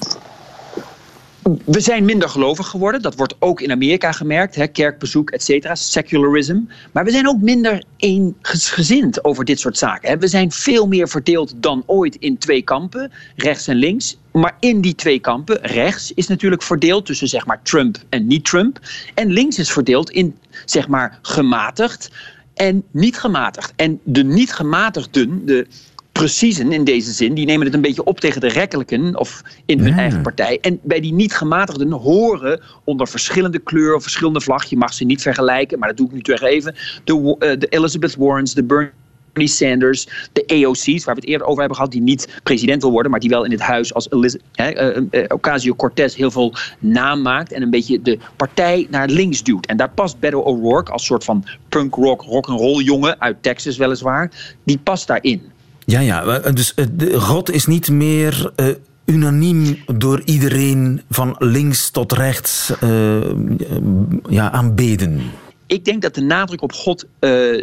We 1.65 1.81
zijn 1.81 2.05
minder 2.05 2.29
gelovig 2.29 2.67
geworden. 2.67 3.03
Dat 3.03 3.15
wordt 3.15 3.35
ook 3.39 3.61
in 3.61 3.71
Amerika 3.71 4.13
gemerkt. 4.13 4.55
Hè, 4.55 4.67
kerkbezoek, 4.67 5.31
et 5.31 5.43
cetera. 5.43 5.75
Secularism. 5.75 6.61
Maar 6.93 7.05
we 7.05 7.11
zijn 7.11 7.29
ook 7.29 7.41
minder 7.41 7.85
eensgezind 7.97 9.25
over 9.25 9.45
dit 9.45 9.61
soort 9.61 9.79
zaken. 9.79 10.19
We 10.19 10.27
zijn 10.27 10.53
veel 10.53 10.87
meer 10.87 11.09
verdeeld 11.09 11.53
dan 11.57 11.83
ooit 11.87 12.17
in 12.17 12.39
twee 12.39 12.63
kampen. 12.63 13.13
Rechts 13.37 13.67
en 13.67 13.77
links. 13.77 14.19
Maar 14.33 14.57
in 14.61 14.81
die 14.81 14.95
twee 14.95 15.19
kampen, 15.19 15.59
rechts 15.63 16.13
is 16.15 16.27
natuurlijk 16.27 16.63
verdeeld 16.63 17.07
tussen 17.07 17.29
zeg 17.29 17.47
maar 17.47 17.63
Trump 17.63 17.97
en 18.09 18.27
niet-Trump. 18.27 18.81
En 19.15 19.31
links 19.33 19.59
is 19.59 19.73
verdeeld 19.73 20.11
in 20.11 20.37
zeg 20.65 20.89
maar 20.89 21.19
gematigd 21.23 22.11
en 22.55 22.85
niet 22.91 23.19
gematigd. 23.19 23.73
En 23.77 24.01
de 24.05 24.25
niet 24.25 24.53
gematigden, 24.53 25.47
de 25.47 25.67
preciezen 26.19 26.73
in 26.73 26.85
deze 26.85 27.13
zin, 27.13 27.35
die 27.35 27.47
nemen 27.47 27.67
het 27.67 27.75
een 27.75 27.81
beetje 27.81 28.05
op 28.05 28.21
tegen 28.21 28.41
de 28.41 28.49
rekkelijken 28.49 29.19
of 29.19 29.43
in 29.67 29.81
hun 29.81 29.99
eigen 29.99 30.23
partij. 30.23 30.59
En 30.61 30.79
bij 30.83 31.01
die 31.01 31.13
niet 31.13 31.35
gematigden 31.35 31.91
horen 31.91 32.61
onder 32.85 33.09
verschillende 33.09 33.59
kleuren, 33.59 34.03
verschillende 34.03 34.41
vlag, 34.41 34.65
je 34.65 34.77
mag 34.77 34.95
ze 34.95 35.05
niet 35.05 35.23
vergelijken, 35.23 35.79
maar 35.79 35.89
dat 35.89 35.97
doe 35.97 36.07
ik 36.07 36.13
nu 36.13 36.21
toch 36.21 36.41
even, 36.41 36.75
de, 37.05 37.37
uh, 37.39 37.59
de 37.59 37.67
Elizabeth 37.67 38.17
Warrens, 38.17 38.55
de 38.55 38.65
Bernie 38.65 39.49
Sanders, 39.49 40.09
de 40.33 40.47
AOC's, 40.47 41.05
waar 41.05 41.15
we 41.15 41.21
het 41.21 41.31
eerder 41.31 41.47
over 41.47 41.59
hebben 41.59 41.77
gehad, 41.77 41.93
die 41.93 42.03
niet 42.03 42.41
president 42.43 42.83
wil 42.83 42.91
worden, 42.91 43.11
maar 43.11 43.21
die 43.21 43.31
wel 43.31 43.45
in 43.45 43.51
het 43.51 43.61
huis 43.61 43.95
als 43.95 44.09
uh, 44.11 44.31
uh, 45.11 45.25
Ocasio-Cortez 45.29 46.17
heel 46.17 46.31
veel 46.31 46.55
naam 46.79 47.23
maakt 47.23 47.53
en 47.53 47.63
een 47.63 47.71
beetje 47.71 48.03
de 48.03 48.19
partij 48.37 48.87
naar 48.91 49.09
links 49.09 49.43
duwt. 49.43 49.67
En 49.67 49.77
daar 49.77 49.91
past 49.91 50.19
Beto 50.19 50.41
O'Rourke 50.41 50.93
als 50.93 51.05
soort 51.05 51.25
van 51.25 51.45
punk 51.69 51.95
rock, 51.95 52.23
rock 52.23 52.49
and 52.49 52.61
roll 52.61 52.83
jongen 52.83 53.21
uit 53.21 53.43
Texas 53.43 53.77
weliswaar, 53.77 54.31
die 54.65 54.79
past 54.79 55.07
daarin. 55.07 55.53
Ja, 55.85 56.01
ja. 56.01 56.39
Dus 56.39 56.75
eh, 56.75 56.87
God 57.21 57.51
is 57.51 57.67
niet 57.67 57.91
meer 57.91 58.53
uh, 58.57 58.67
unaniem 59.05 59.79
door 59.87 60.23
iedereen 60.25 61.03
van 61.11 61.37
links 61.39 61.91
tot 61.91 62.13
rechts 62.13 62.73
uh, 62.85 63.21
ja, 64.29 64.51
aanbeden. 64.51 65.21
Ik 65.67 65.85
denk 65.85 66.03
dat 66.03 66.15
de 66.15 66.21
nadruk 66.21 66.63
op 66.63 66.73
God 66.73 67.07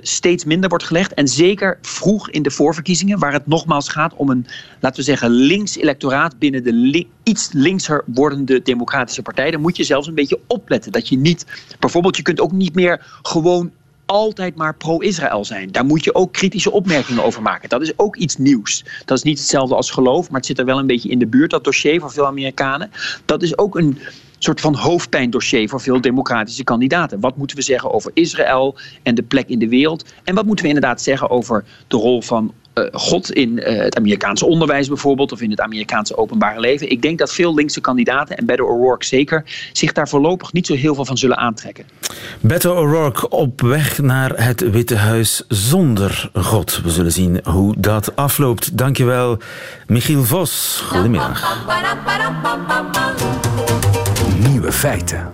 steeds 0.02 0.46
minder 0.46 0.70
wordt 0.70 0.84
gelegd. 0.84 1.14
En 1.14 1.28
zeker 1.28 1.78
vroeg 1.82 2.30
in 2.30 2.42
de 2.42 2.52
voorverkiezingen, 2.52 3.20
waar 3.20 3.34
het 3.34 3.48
nogmaals 3.48 3.90
gaat 3.90 4.14
om 4.16 4.30
een, 4.30 4.46
laten 4.80 5.00
we 5.00 5.06
zeggen, 5.06 5.30
links 5.30 5.78
electoraat 5.78 6.40
binnen 6.40 6.64
de 6.64 7.08
iets 7.24 7.50
linkser 7.52 8.04
wordende 8.06 8.62
Democratische 8.62 9.22
Partij. 9.22 9.52
Dan 9.52 9.62
moet 9.62 9.78
je 9.78 9.84
zelfs 9.84 10.08
een 10.08 10.16
beetje 10.16 10.40
opletten. 10.48 10.92
Dat 10.92 11.08
je 11.08 11.18
niet, 11.18 11.46
bijvoorbeeld, 11.80 12.18
je 12.18 12.24
kunt 12.24 12.40
ook 12.40 12.52
niet 12.52 12.76
meer 12.76 13.20
gewoon 13.22 13.72
altijd 14.12 14.56
maar 14.56 14.76
pro-Israël 14.76 15.46
zijn. 15.46 15.72
Daar 15.72 15.86
moet 15.86 16.04
je 16.04 16.16
ook 16.16 16.34
kritische 16.34 16.72
opmerkingen 16.72 17.24
over 17.24 17.42
maken. 17.42 17.70
Dat 17.70 17.82
is 17.82 17.98
ook 17.98 18.16
iets 18.16 18.38
nieuws. 18.38 18.86
Dat 19.06 19.18
is 19.18 19.24
niet 19.24 19.40
hetzelfde 19.40 19.76
als 19.76 19.92
geloof, 19.92 20.30
maar 20.30 20.38
het 20.38 20.46
zit 20.46 20.60
er 20.60 20.66
wel 20.66 20.80
een 20.80 20.88
beetje 20.88 21.10
in 21.10 21.20
de 21.20 21.28
buurt, 21.28 21.52
dat 21.52 21.64
dossier 21.64 22.00
voor 22.00 22.12
veel 22.12 22.26
Amerikanen. 22.26 22.92
Dat 23.26 23.44
is 23.44 23.58
ook 23.58 23.78
een 23.78 23.98
soort 24.38 24.62
van 24.62 24.76
hoofdpijndossier 24.76 25.70
voor 25.70 25.82
veel 25.82 26.02
democratische 26.02 26.64
kandidaten. 26.64 27.20
Wat 27.20 27.38
moeten 27.38 27.58
we 27.58 27.64
zeggen 27.64 27.92
over 27.92 28.12
Israël 28.14 28.76
en 29.04 29.16
de 29.16 29.24
plek 29.24 29.50
in 29.50 29.60
de 29.60 29.70
wereld? 29.70 30.06
En 30.24 30.36
wat 30.36 30.46
moeten 30.46 30.66
we 30.66 30.72
inderdaad 30.74 31.02
zeggen 31.02 31.30
over 31.30 31.64
de 31.88 31.98
rol 31.98 32.22
van 32.22 32.54
God 32.92 33.32
in 33.32 33.58
uh, 33.58 33.80
het 33.80 33.98
Amerikaanse 33.98 34.46
onderwijs 34.46 34.88
bijvoorbeeld, 34.88 35.32
of 35.32 35.42
in 35.42 35.50
het 35.50 35.60
Amerikaanse 35.62 36.18
openbare 36.18 36.60
leven. 36.60 36.90
Ik 36.90 37.02
denk 37.02 37.20
dat 37.20 37.34
veel 37.34 37.54
linkse 37.54 37.82
kandidaten, 37.82 38.38
en 38.38 38.46
Beto 38.46 38.66
O'Rourke 38.66 39.06
zeker, 39.06 39.44
zich 39.72 39.92
daar 39.92 40.10
voorlopig 40.10 40.54
niet 40.54 40.66
zo 40.66 40.74
heel 40.74 40.96
veel 40.96 41.06
van 41.06 41.18
zullen 41.18 41.38
aantrekken. 41.38 41.86
Beto 42.40 42.76
O'Rourke 42.76 43.30
op 43.30 43.62
weg 43.62 44.02
naar 44.02 44.44
het 44.46 44.70
Witte 44.72 44.96
Huis 44.96 45.44
zonder 45.48 46.30
God. 46.34 46.82
We 46.84 46.90
zullen 46.90 47.12
zien 47.12 47.40
hoe 47.44 47.76
dat 47.78 48.16
afloopt. 48.16 48.78
Dankjewel, 48.78 49.38
Michiel 49.88 50.24
Vos. 50.24 50.84
Goedemiddag. 50.88 51.66
Nieuwe 54.50 54.72
feiten. 54.72 55.32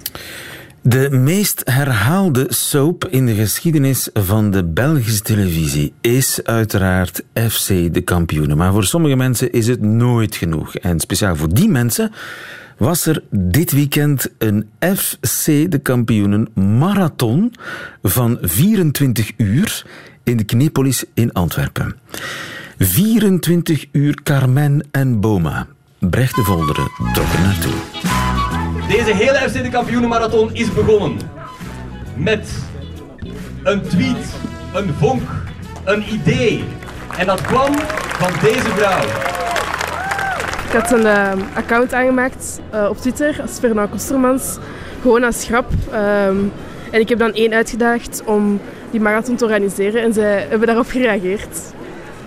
De 0.88 1.10
meest 1.12 1.62
herhaalde 1.65 2.45
soap 2.50 3.08
in 3.08 3.26
de 3.26 3.34
geschiedenis 3.34 4.10
van 4.13 4.52
de 4.52 4.63
Belgische 4.63 5.21
televisie 5.21 5.93
is 6.02 6.39
uiteraard 6.43 7.23
FC 7.34 7.67
de 7.67 8.02
kampioenen. 8.02 8.58
Maar 8.58 8.71
voor 8.71 8.84
sommige 8.84 9.15
mensen 9.15 9.52
is 9.52 9.67
het 9.67 9.82
nooit 9.82 10.36
genoeg. 10.36 10.76
En 10.76 11.00
speciaal 11.00 11.36
voor 11.36 11.54
die 11.54 11.69
mensen 11.69 12.12
was 12.78 13.06
er 13.06 13.23
dit 13.30 13.71
weekend 13.71 14.30
een 14.38 14.69
FC 14.80 15.45
de 15.45 15.80
kampioenen 15.82 16.47
marathon 16.78 17.54
van 18.04 18.38
24 18.41 19.32
uur 19.38 19.86
in 20.23 20.38
de 20.38 20.43
Knepolis 20.43 21.04
in 21.13 21.34
Antwerpen. 21.34 21.95
24 22.78 23.86
uur 23.91 24.21
Carmen 24.23 24.88
en 24.91 25.19
Boma. 25.19 25.67
Brecht 26.00 26.36
de 26.36 26.43
Volderen 26.43 26.91
trok 27.13 27.34
er 27.34 27.41
naartoe. 27.41 28.26
Deze 28.85 29.13
hele 29.13 29.37
FC 29.49 29.63
de 29.63 29.69
Kampioenenmarathon 29.69 30.49
is 30.53 30.73
begonnen 30.73 31.17
met 32.15 32.49
een 33.63 33.81
tweet, 33.81 34.35
een 34.73 34.93
vonk, 34.99 35.29
een 35.83 36.03
idee. 36.13 36.63
En 37.17 37.25
dat 37.25 37.41
kwam 37.41 37.73
van 38.17 38.31
deze 38.41 38.69
vrouw. 38.69 39.03
Ik 40.67 40.73
had 40.73 40.91
een 40.91 41.05
uh, 41.05 41.31
account 41.55 41.93
aangemaakt 41.93 42.59
uh, 42.73 42.89
op 42.89 42.97
Twitter 42.97 43.41
als 43.41 43.59
Fernand 43.59 43.89
Kostermans, 43.89 44.57
gewoon 45.01 45.23
als 45.23 45.45
grap. 45.45 45.71
Um, 45.93 46.51
en 46.91 46.99
ik 46.99 47.09
heb 47.09 47.19
dan 47.19 47.33
één 47.33 47.53
uitgedaagd 47.53 48.21
om 48.25 48.59
die 48.91 49.01
marathon 49.01 49.35
te 49.35 49.43
organiseren 49.43 50.01
en 50.01 50.13
zij 50.13 50.45
hebben 50.49 50.67
daarop 50.67 50.89
gereageerd. 50.89 51.73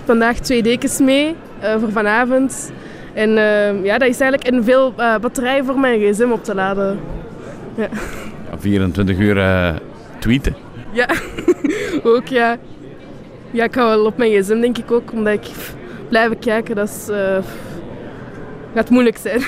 Vandaag 0.04 0.38
twee 0.38 0.62
dekens 0.62 0.98
mee 0.98 1.36
uh, 1.62 1.74
voor 1.80 1.92
vanavond. 1.92 2.72
En 3.12 3.30
uh, 3.30 3.84
ja, 3.84 3.98
dat 3.98 4.08
is 4.08 4.20
eigenlijk 4.20 4.54
een 4.54 4.64
veel 4.64 4.94
uh, 4.98 5.18
batterij 5.18 5.64
voor 5.64 5.78
mijn 5.78 6.00
gsm 6.00 6.30
op 6.30 6.44
te 6.44 6.54
laden. 6.54 6.98
Ja. 7.74 7.88
24 8.58 9.18
uur 9.18 9.36
uh, 9.36 9.74
tweeten? 10.18 10.54
Ja, 10.92 11.08
ook 12.02 12.26
ja. 12.26 12.56
Ja, 13.50 13.64
ik 13.64 13.74
ga 13.74 13.84
wel 13.84 14.04
op 14.04 14.16
mijn 14.16 14.42
gsm 14.42 14.60
denk 14.60 14.78
ik 14.78 14.90
ook, 14.90 15.12
omdat 15.12 15.32
ik 15.32 15.50
blijven 16.08 16.38
kijken, 16.38 16.76
dat 16.76 16.88
is, 16.88 17.08
gaat 18.74 18.90
moeilijk 18.90 19.16
zijn. 19.16 19.42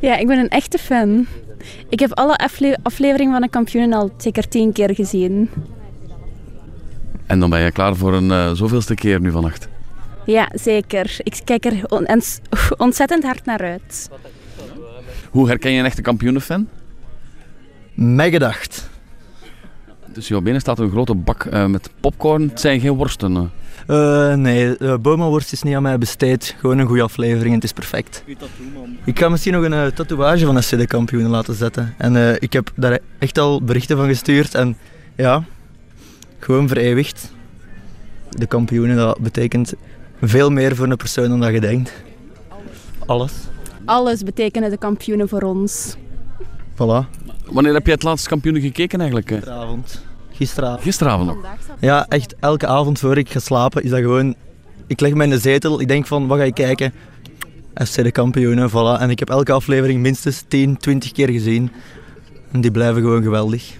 Ja, 0.00 0.16
ik 0.16 0.26
ben 0.26 0.38
een 0.38 0.48
echte 0.48 0.78
fan. 0.78 1.26
Ik 1.88 2.00
heb 2.00 2.12
alle 2.12 2.36
afle 2.36 2.78
afleveringen 2.82 3.32
van 3.32 3.42
de 3.42 3.48
kampioenen 3.48 3.98
al 3.98 4.10
zeker 4.16 4.48
tien 4.48 4.72
keer 4.72 4.94
gezien. 4.94 5.50
En 7.26 7.40
dan 7.40 7.50
ben 7.50 7.60
je 7.60 7.72
klaar 7.72 7.96
voor 7.96 8.14
een 8.14 8.56
zoveelste 8.56 8.94
keer 8.94 9.20
nu 9.20 9.30
vannacht? 9.30 9.68
Ja, 10.28 10.48
zeker. 10.54 11.16
Ik 11.22 11.40
kijk 11.44 11.64
er 11.64 11.84
ontzettend 12.76 13.22
hard 13.22 13.44
naar 13.44 13.60
uit. 13.60 14.10
Hoe 15.30 15.48
herken 15.48 15.72
je 15.72 15.78
een 15.78 15.84
echte 15.84 16.02
kampioenenfan? 16.02 16.68
Mij 17.94 18.30
gedacht. 18.30 18.90
Dus 20.06 20.28
jouw 20.28 20.40
binnen 20.40 20.60
staat 20.60 20.78
een 20.78 20.90
grote 20.90 21.14
bak 21.14 21.44
uh, 21.44 21.66
met 21.66 21.90
popcorn. 22.00 22.48
Het 22.48 22.60
zijn 22.60 22.80
geen 22.80 22.92
worsten. 22.92 23.50
Uh, 23.88 24.34
nee, 24.34 24.78
uh, 24.78 24.96
Boma-worst 24.96 25.52
is 25.52 25.62
niet 25.62 25.74
aan 25.74 25.82
mij 25.82 25.98
besteed. 25.98 26.56
Gewoon 26.58 26.78
een 26.78 26.86
goede 26.86 27.02
aflevering 27.02 27.48
en 27.48 27.54
het 27.54 27.64
is 27.64 27.72
perfect. 27.72 28.24
Ik 29.04 29.18
ga 29.18 29.28
misschien 29.28 29.52
nog 29.52 29.64
een 29.64 29.72
uh, 29.72 29.86
tatoeage 29.86 30.46
van 30.46 30.62
SC 30.62 30.70
de 30.70 30.86
kampioenen 30.86 31.30
laten 31.30 31.54
zetten. 31.54 31.94
En 31.98 32.36
ik 32.40 32.52
heb 32.52 32.70
daar 32.74 32.98
echt 33.18 33.38
al 33.38 33.62
berichten 33.62 33.96
van 33.96 34.06
gestuurd. 34.06 34.54
En 34.54 34.76
ja, 35.16 35.44
gewoon 36.38 36.68
vereeuwigd. 36.68 37.32
De 38.30 38.46
kampioenen, 38.46 38.96
dat 38.96 39.18
betekent 39.18 39.74
veel 40.20 40.50
meer 40.50 40.76
voor 40.76 40.90
een 40.90 40.96
persoon 40.96 41.28
dan 41.28 41.40
dat 41.40 41.52
je 41.52 41.60
denkt. 41.60 41.92
Alles. 43.06 43.32
Alles 43.84 44.22
betekenen 44.22 44.70
de 44.70 44.78
kampioenen 44.78 45.28
voor 45.28 45.42
ons. 45.42 45.96
Voilà. 46.74 47.26
Wanneer 47.50 47.72
heb 47.72 47.84
jij 47.84 47.94
het 47.94 48.02
laatste 48.02 48.28
kampioenen 48.28 48.62
gekeken 48.62 48.98
eigenlijk? 48.98 49.28
Gisteravond. 49.28 50.02
Gisteravond. 50.32 50.82
Gisteravond 50.82 51.36
Ja, 51.80 52.06
echt 52.08 52.34
elke 52.40 52.66
avond 52.66 52.98
voor 52.98 53.18
ik 53.18 53.30
ga 53.30 53.38
slapen 53.38 53.82
is 53.82 53.90
dat 53.90 54.00
gewoon... 54.00 54.34
Ik 54.86 55.00
leg 55.00 55.14
me 55.14 55.24
in 55.24 55.30
de 55.30 55.38
zetel, 55.38 55.80
ik 55.80 55.88
denk 55.88 56.06
van, 56.06 56.26
wat 56.26 56.38
ga 56.38 56.44
ik 56.44 56.54
kijken? 56.54 56.92
FC 57.74 58.02
de 58.02 58.12
kampioenen, 58.12 58.70
voilà. 58.70 59.00
En 59.00 59.10
ik 59.10 59.18
heb 59.18 59.30
elke 59.30 59.52
aflevering 59.52 60.00
minstens 60.00 60.44
10, 60.48 60.76
20 60.76 61.12
keer 61.12 61.28
gezien. 61.28 61.70
En 62.52 62.60
die 62.60 62.70
blijven 62.70 63.02
gewoon 63.02 63.22
geweldig. 63.22 63.76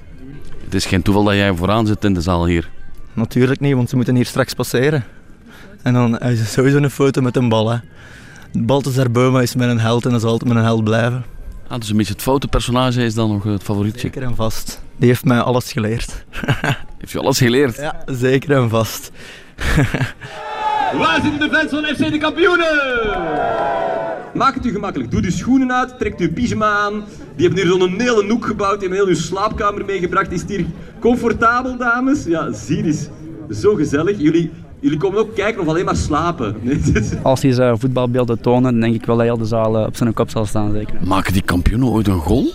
Het 0.65 0.75
is 0.75 0.87
geen 0.87 1.03
toeval 1.03 1.25
dat 1.25 1.35
jij 1.35 1.55
vooraan 1.55 1.87
zit 1.87 2.05
in 2.05 2.15
de 2.15 2.21
zaal 2.21 2.47
hier. 2.47 2.71
Natuurlijk 3.13 3.61
niet, 3.61 3.75
want 3.75 3.89
ze 3.89 3.97
moeten 3.97 4.15
hier 4.15 4.27
straks 4.27 4.55
passeren. 4.55 5.05
En 5.83 5.93
dan 5.93 6.19
is 6.19 6.41
er 6.41 6.47
sowieso 6.47 6.77
een 6.77 6.91
foto 6.91 7.21
met 7.21 7.37
een 7.37 7.49
bal. 7.49 7.71
Hè. 7.71 7.79
Balthazar 8.53 9.11
Boma 9.11 9.41
is 9.41 9.55
mijn 9.55 9.81
held 9.81 10.05
en 10.05 10.11
dat 10.11 10.21
zal 10.21 10.31
altijd 10.31 10.53
mijn 10.53 10.65
held 10.65 10.85
blijven. 10.85 11.25
Ah, 11.69 11.79
dus 11.79 11.91
een 11.91 11.97
beetje 11.97 12.13
het 12.13 12.23
fotopersonage 12.23 13.05
is 13.05 13.15
dan 13.15 13.31
nog 13.31 13.43
het 13.43 13.63
favorietje? 13.63 14.01
Zeker 14.01 14.23
en 14.23 14.35
vast. 14.35 14.81
Die 14.97 15.09
heeft 15.09 15.25
mij 15.25 15.41
alles 15.41 15.73
geleerd. 15.73 16.25
heeft 16.99 17.13
je 17.13 17.19
alles 17.19 17.39
geleerd? 17.39 17.77
Ja, 17.77 18.03
zeker 18.07 18.57
en 18.57 18.69
vast. 18.69 19.11
Waar 20.99 21.21
zitten 21.23 21.41
de 21.41 21.57
fans 21.57 21.71
van 21.71 21.85
FC 21.85 22.13
de 22.13 22.19
kampioenen? 22.19 22.77
Maak 24.35 24.55
het 24.55 24.67
u 24.67 24.71
gemakkelijk. 24.71 25.11
Doe 25.11 25.21
de 25.21 25.31
schoenen 25.31 25.73
uit, 25.73 25.99
trek 25.99 26.19
uw 26.19 26.33
pyjama 26.33 26.71
aan. 26.71 27.05
Die 27.37 27.47
hebben 27.47 27.65
hier 27.65 27.79
zo'n 27.79 28.01
hele 28.01 28.23
noek 28.23 28.47
gebouwd. 28.47 28.81
Die 28.81 28.89
hebben 28.89 29.07
heel 29.07 29.17
uw 29.17 29.23
slaapkamer 29.23 29.85
meegebracht. 29.85 30.33
Is 30.33 30.41
het 30.41 30.51
hier 30.51 30.67
comfortabel, 31.01 31.77
dames? 31.77 32.25
Ja, 32.25 32.53
zie 32.53 32.85
eens. 32.85 33.09
Zo 33.51 33.75
gezellig. 33.75 34.19
Jullie 34.19 34.51
Jullie 34.81 34.99
komen 34.99 35.19
ook 35.19 35.35
kijken 35.35 35.61
of 35.61 35.69
alleen 35.69 35.85
maar 35.85 35.97
slapen. 35.97 36.57
Als 37.23 37.43
hij 37.43 37.53
zijn 37.53 37.79
voetbalbeelden 37.79 38.41
tonen, 38.41 38.71
dan 38.73 38.81
denk 38.81 38.95
ik 38.95 39.07
wel 39.07 39.17
dat 39.17 39.25
heel 39.25 39.39
de 39.39 39.45
zaal 39.45 39.79
eh, 39.79 39.87
op 39.87 39.97
zijn 39.97 40.13
kop 40.13 40.31
zal 40.31 40.47
staan. 40.47 40.73
Zeker. 40.73 40.95
Maken 41.07 41.33
die 41.33 41.43
kampioenen 41.43 41.89
ooit 41.89 42.07
een 42.07 42.19
goal? 42.19 42.47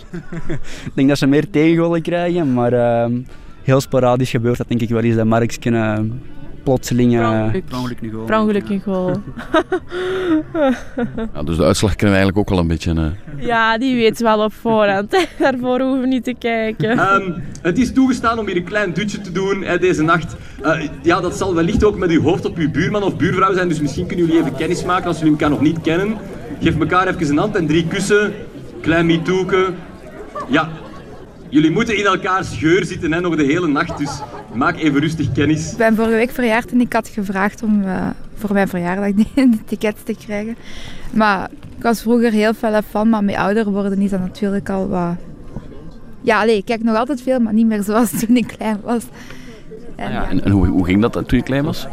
ik 0.85 0.91
denk 0.93 1.07
dat 1.09 1.17
ze 1.17 1.27
meer 1.27 1.49
tegengolen 1.49 2.01
krijgen, 2.01 2.53
maar 2.53 2.73
uh, 2.73 3.17
heel 3.63 3.81
sporadisch 3.81 4.29
gebeurt 4.29 4.57
dat 4.57 4.67
denk 4.67 4.81
ik 4.81 4.89
wel 4.89 5.01
eens 5.01 5.15
dat 5.15 5.25
Marks 5.25 5.59
kunnen 5.59 6.21
plotseling 6.63 7.11
per 8.25 8.39
ongeluk 8.39 8.69
een 8.69 8.81
goal. 8.81 9.21
ja, 11.33 11.43
dus 11.43 11.57
de 11.57 11.63
uitslag 11.63 11.95
kennen 11.95 12.17
we 12.17 12.23
eigenlijk 12.23 12.37
ook 12.37 12.49
al 12.49 12.57
een 12.57 12.67
beetje. 12.67 12.93
Uh... 12.93 13.45
Ja, 13.45 13.77
die 13.77 13.95
weet 13.95 14.19
wel 14.19 14.43
op 14.43 14.53
voorhand. 14.53 15.11
Daarvoor 15.39 15.79
hoeven 15.79 16.01
we 16.01 16.07
niet 16.07 16.23
te 16.23 16.35
kijken. 16.39 16.99
Um, 16.99 17.43
het 17.61 17.77
is 17.77 17.93
toegestaan 17.93 18.39
om 18.39 18.47
hier 18.47 18.55
een 18.55 18.63
klein 18.63 18.93
dutje 18.93 19.21
te 19.21 19.31
doen 19.31 19.63
hè, 19.63 19.79
deze 19.79 20.03
nacht. 20.03 20.35
Uh, 20.63 20.81
ja, 21.01 21.21
dat 21.21 21.37
zal 21.37 21.55
wellicht 21.55 21.83
ook 21.83 21.97
met 21.97 22.09
uw 22.09 22.21
hoofd 22.21 22.45
op 22.45 22.57
uw 22.57 22.71
buurman 22.71 23.03
of 23.03 23.17
buurvrouw 23.17 23.53
zijn. 23.53 23.67
Dus 23.67 23.81
misschien 23.81 24.07
kunnen 24.07 24.25
jullie 24.25 24.41
even 24.41 24.55
kennis 24.55 24.83
maken 24.83 25.07
als 25.07 25.17
jullie 25.17 25.31
elkaar 25.31 25.49
nog 25.49 25.61
niet 25.61 25.81
kennen. 25.81 26.17
Geef 26.61 26.79
elkaar 26.79 27.07
even 27.07 27.29
een 27.29 27.37
hand 27.37 27.55
en 27.55 27.67
drie 27.67 27.87
kussen. 27.87 28.33
Klein 28.81 29.05
mitoeken. 29.05 29.75
Ja, 30.49 30.69
Jullie 31.53 31.71
moeten 31.71 31.97
in 31.97 32.05
elkaars 32.05 32.57
geur 32.57 32.85
zitten 32.85 33.11
hè, 33.11 33.21
nog 33.21 33.35
de 33.35 33.43
hele 33.43 33.67
nacht, 33.67 33.97
dus 33.97 34.21
maak 34.53 34.77
even 34.77 34.99
rustig 34.99 35.31
kennis. 35.31 35.71
Ik 35.71 35.77
ben 35.77 35.95
vorige 35.95 36.15
week 36.15 36.31
verjaard 36.31 36.71
en 36.71 36.81
ik 36.81 36.93
had 36.93 37.07
gevraagd 37.07 37.63
om 37.63 37.81
uh, 37.81 38.07
voor 38.35 38.53
mijn 38.53 38.67
verjaardag 38.67 39.13
die, 39.23 39.27
die 39.35 39.63
tickets 39.65 40.03
te 40.03 40.15
krijgen. 40.25 40.55
Maar 41.11 41.49
ik 41.77 41.83
was 41.83 42.01
vroeger 42.01 42.31
heel 42.31 42.53
veel 42.53 42.81
fan, 42.89 43.09
maar 43.09 43.23
met 43.23 43.35
ouder 43.35 43.71
worden 43.71 44.01
is 44.01 44.09
dat 44.09 44.19
natuurlijk 44.19 44.69
al 44.69 44.87
wat... 44.87 45.15
Ja, 46.21 46.41
allee, 46.41 46.57
ik 46.57 46.65
kijk 46.65 46.83
nog 46.83 46.95
altijd 46.97 47.21
veel, 47.21 47.39
maar 47.39 47.53
niet 47.53 47.67
meer 47.67 47.83
zoals 47.83 48.09
toen 48.19 48.37
ik 48.37 48.47
klein 48.57 48.79
was. 48.83 49.03
En, 49.95 50.05
ah 50.07 50.13
ja, 50.13 50.29
en, 50.29 50.43
en 50.43 50.51
hoe, 50.51 50.67
hoe, 50.67 50.85
ging 50.85 51.01
dat 51.01 51.13
toen 51.13 51.37
je 51.37 51.43
klein 51.43 51.63
was? 51.63 51.87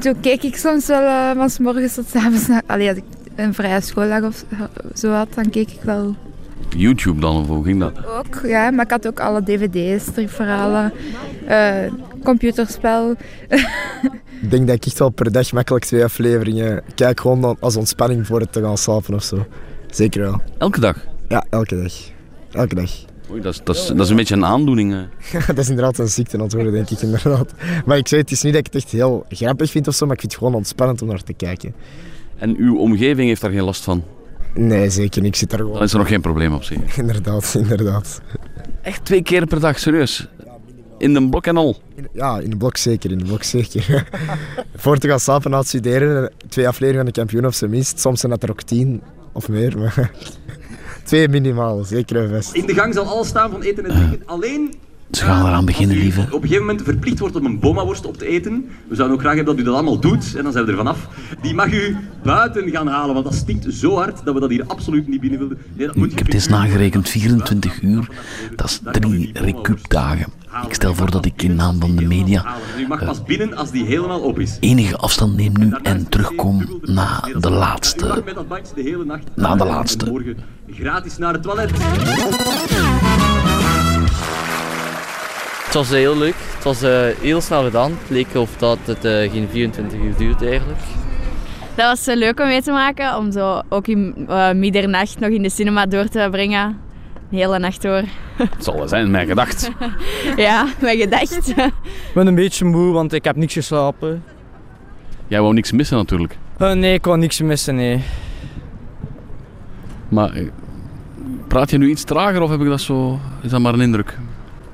Toen 0.00 0.20
keek 0.20 0.42
ik 0.42 0.56
soms 0.56 0.86
wel 0.86 1.02
uh, 1.02 1.30
van 1.30 1.50
s 1.50 1.58
morgens 1.58 1.94
tot 1.94 2.08
s 2.08 2.14
avonds 2.14 2.46
naar... 2.46 2.62
Allee, 2.66 2.88
als 2.88 2.98
ik 2.98 3.04
een 3.34 3.54
vrije 3.54 3.80
schooldag 3.80 4.22
of 4.22 4.44
zo 4.94 5.10
had, 5.10 5.28
dan 5.34 5.50
keek 5.50 5.70
ik 5.70 5.82
wel 5.82 6.16
YouTube 6.76 7.20
dan, 7.20 7.36
of 7.36 7.46
hoe 7.46 7.64
ging 7.64 7.80
dat? 7.80 8.06
Ook, 8.06 8.40
ja, 8.44 8.70
maar 8.70 8.84
ik 8.84 8.90
had 8.90 9.06
ook 9.06 9.20
alle 9.20 9.42
dvd's, 9.42 10.04
stripverhalen, 10.04 10.92
uh, 11.48 11.74
computerspel. 12.24 13.14
ik 14.42 14.50
denk 14.50 14.66
dat 14.66 14.76
ik 14.76 14.86
echt 14.86 14.98
wel 14.98 15.10
per 15.10 15.32
dag 15.32 15.52
makkelijk 15.52 15.84
twee 15.84 16.04
afleveringen 16.04 16.82
kijk, 16.94 17.20
gewoon 17.20 17.56
als 17.60 17.76
ontspanning 17.76 18.26
voor 18.26 18.40
het 18.40 18.52
te 18.52 18.62
gaan 18.62 18.78
slapen 18.78 19.14
of 19.14 19.22
zo. 19.22 19.46
Zeker 19.90 20.20
wel. 20.20 20.40
Elke 20.58 20.80
dag? 20.80 20.96
Ja, 21.28 21.44
elke 21.50 21.82
dag. 21.82 21.92
Elke 22.50 22.74
dag. 22.74 22.90
Oei, 23.30 23.40
dat, 23.40 23.54
is, 23.54 23.60
dat, 23.64 23.76
is, 23.76 23.86
dat 23.86 24.00
is 24.00 24.08
een 24.08 24.16
beetje 24.16 24.34
een 24.34 24.44
aandoening. 24.44 25.08
dat 25.46 25.58
is 25.58 25.68
inderdaad 25.68 25.98
een 25.98 26.08
ziekte 26.08 26.36
natuurlijk, 26.36 26.74
denk 26.74 26.90
ik 26.90 27.00
inderdaad. 27.00 27.52
Maar 27.84 27.96
ik 27.96 28.08
zeg, 28.08 28.20
het 28.20 28.30
is 28.30 28.42
niet 28.42 28.52
dat 28.52 28.66
ik 28.66 28.72
het 28.72 28.82
echt 28.82 28.92
heel 28.92 29.24
grappig 29.28 29.70
vind 29.70 29.88
of 29.88 29.94
zo, 29.94 30.06
maar 30.06 30.14
ik 30.14 30.20
vind 30.20 30.32
het 30.32 30.40
gewoon 30.40 30.56
ontspannend 30.56 31.02
om 31.02 31.08
naar 31.08 31.22
te 31.22 31.32
kijken. 31.32 31.74
En 32.38 32.56
uw 32.56 32.78
omgeving 32.78 33.28
heeft 33.28 33.40
daar 33.40 33.50
geen 33.50 33.62
last 33.62 33.84
van? 33.84 34.02
Nee, 34.54 34.90
zeker 34.90 35.22
niet. 35.22 35.30
Ik 35.30 35.36
zit 35.36 35.50
daar 35.50 35.58
gewoon... 35.58 35.74
Dan 35.74 35.82
is 35.82 35.92
er 35.92 35.98
nog 35.98 36.08
geen 36.08 36.20
probleem 36.20 36.54
op 36.54 36.62
zich. 36.62 36.96
inderdaad, 36.98 37.54
inderdaad. 37.58 38.20
Echt 38.82 39.04
twee 39.04 39.22
keer 39.22 39.46
per 39.46 39.60
dag, 39.60 39.78
serieus? 39.78 40.28
In 40.98 41.14
de 41.14 41.28
blok 41.28 41.46
en 41.46 41.56
al? 41.56 41.76
Ja, 42.12 42.38
in 42.38 42.50
de 42.50 42.56
blok 42.56 42.76
zeker, 42.76 43.10
in 43.10 43.18
de 43.18 43.24
blok 43.24 43.42
zeker. 43.42 44.08
Voor 44.74 44.98
te 44.98 45.08
gaan 45.08 45.20
slapen 45.20 45.50
na 45.50 45.58
het 45.58 45.68
studeren, 45.68 46.32
twee 46.48 46.68
afleveringen 46.68 47.04
van 47.04 47.14
de 47.14 47.20
kampioen 47.20 47.46
of 47.46 47.54
zijn 47.54 47.70
minst. 47.70 48.00
Soms 48.00 48.20
zijn 48.20 48.32
dat 48.32 48.42
er 48.42 48.50
ook 48.50 48.62
tien 48.62 49.02
of 49.32 49.48
meer, 49.48 49.78
maar 49.78 50.10
twee 51.04 51.28
minimaal, 51.28 51.84
zeker 51.84 52.16
en 52.16 52.30
vast. 52.30 52.54
In 52.54 52.66
de 52.66 52.74
gang 52.74 52.94
zal 52.94 53.04
alles 53.04 53.28
staan 53.28 53.50
van 53.50 53.62
eten 53.62 53.84
en 53.84 53.90
drinken. 53.90 54.22
Alleen 54.26 54.74
Ze 55.10 55.24
gaan 55.24 55.46
eraan 55.46 55.64
beginnen, 55.64 55.96
Als 55.96 56.04
u 56.04 56.08
lieve. 56.08 56.20
Op 56.20 56.32
een 56.32 56.40
gegeven 56.40 56.66
moment 56.66 56.82
verplicht 56.82 57.18
wordt 57.18 57.36
om 57.36 57.44
een 57.44 57.58
boma-worst 57.58 58.06
op 58.06 58.16
te 58.16 58.26
eten. 58.26 58.68
We 58.88 58.94
zouden 58.94 59.16
ook 59.16 59.22
graag 59.22 59.34
hebben 59.34 59.54
dat 59.54 59.64
u 59.64 59.66
dat 59.66 59.74
allemaal 59.74 60.00
doet. 60.00 60.34
En 60.36 60.42
dan 60.42 60.52
zijn 60.52 60.64
we 60.64 60.70
er 60.70 60.76
vanaf. 60.76 61.08
Die 61.42 61.54
mag 61.54 61.72
u 61.72 61.96
buiten 62.22 62.70
gaan 62.70 62.86
halen. 62.86 63.14
Want 63.14 63.24
dat 63.24 63.34
stinkt 63.34 63.74
zo 63.74 63.96
hard 63.96 64.24
dat 64.24 64.34
we 64.34 64.40
dat 64.40 64.50
hier 64.50 64.64
absoluut 64.66 65.08
niet 65.08 65.20
binnen 65.20 65.38
willen. 65.38 65.58
Nee, 65.76 65.86
dat 65.86 65.96
moet 65.96 66.18
Het 66.18 66.34
is 66.34 66.48
nagerekend 66.48 67.08
24 67.08 67.82
uur. 67.82 68.08
Dat 68.56 68.66
is 68.66 68.80
drie 68.92 69.30
recuupdagen. 69.32 70.32
Ik 70.66 70.74
stel 70.74 70.94
voor 70.94 71.10
dat 71.10 71.24
ik 71.24 71.42
in 71.42 71.54
naam 71.54 71.80
van 71.80 71.96
de 71.96 72.04
media. 72.04 72.44
U 72.78 72.86
mag 72.86 73.04
pas 73.04 73.22
binnen 73.22 73.56
als 73.56 73.70
die 73.70 73.84
helemaal 73.84 74.20
op 74.20 74.38
is. 74.38 74.56
enige 74.60 74.96
afstand 74.96 75.36
neem 75.36 75.52
nu 75.58 75.74
en 75.82 76.08
terugkom 76.08 76.80
na 76.82 77.20
de 77.38 77.50
laatste. 77.50 78.22
Na 79.34 79.56
de 79.56 79.64
laatste. 79.64 80.10
Morgen 80.10 80.36
gratis 80.66 81.18
naar 81.18 81.32
het 81.32 81.42
toilet. 81.42 81.70
Het 85.70 85.78
was 85.78 85.90
eh, 85.90 85.96
heel 85.98 86.16
leuk. 86.18 86.34
Het 86.54 86.64
was 86.64 86.82
eh, 86.82 87.06
heel 87.20 87.40
snel 87.40 87.64
gedaan. 87.64 87.90
Het 87.90 88.10
leek 88.10 88.34
of 88.34 88.56
dat 88.56 88.78
het 88.84 89.04
eh, 89.04 89.30
geen 89.30 89.48
24 89.50 89.98
uur 89.98 90.16
duurt 90.16 90.42
eigenlijk. 90.42 90.80
Dat 91.74 91.86
was 91.86 92.16
leuk 92.16 92.40
om 92.40 92.46
mee 92.46 92.62
te 92.62 92.70
maken, 92.70 93.16
om 93.16 93.32
zo 93.32 93.62
ook 93.68 93.86
in 93.86 94.14
eh, 94.28 94.52
middernacht 94.52 95.18
nog 95.18 95.30
in 95.30 95.42
de 95.42 95.50
cinema 95.50 95.86
door 95.86 96.04
te 96.08 96.28
brengen. 96.30 96.78
De 97.28 97.36
hele 97.36 97.58
nacht 97.58 97.82
door. 97.82 98.02
Het 98.56 98.64
zal 98.64 98.76
wel 98.76 98.88
zijn, 98.88 99.10
mijn 99.10 99.26
gedacht. 99.26 99.70
ja, 100.36 100.66
mijn 100.80 100.98
gedacht. 100.98 101.48
Ik 101.48 101.72
ben 102.14 102.26
een 102.26 102.34
beetje 102.34 102.64
moe, 102.64 102.92
want 102.92 103.12
ik 103.12 103.24
heb 103.24 103.36
niks 103.36 103.52
geslapen. 103.52 104.24
Jij 105.26 105.40
wou 105.40 105.54
niks 105.54 105.72
missen 105.72 105.96
natuurlijk. 105.96 106.36
Eh, 106.58 106.72
nee, 106.72 106.94
ik 106.94 107.04
wou 107.04 107.18
niks 107.18 107.40
missen, 107.40 107.74
nee. 107.74 108.02
Maar 110.08 110.32
praat 111.48 111.70
je 111.70 111.78
nu 111.78 111.88
iets 111.88 112.04
trager 112.04 112.40
of 112.42 112.50
heb 112.50 112.60
ik 112.60 112.68
dat 112.68 112.80
zo... 112.80 113.18
Is 113.42 113.50
dat 113.50 113.60
maar 113.60 113.74
een 113.74 113.80
indruk? 113.80 114.18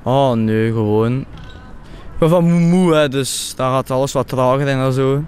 Oh, 0.07 0.31
nee, 0.31 0.71
gewoon. 0.71 1.19
Ik 1.19 2.19
ben 2.19 2.29
van 2.29 2.43
moe, 2.43 2.59
moe 2.59 2.93
hè, 2.93 3.09
dus 3.09 3.53
dan 3.55 3.71
gaat 3.71 3.91
alles 3.91 4.11
wat 4.11 4.27
trager 4.27 4.67
en 4.67 4.93
zo. 4.93 5.23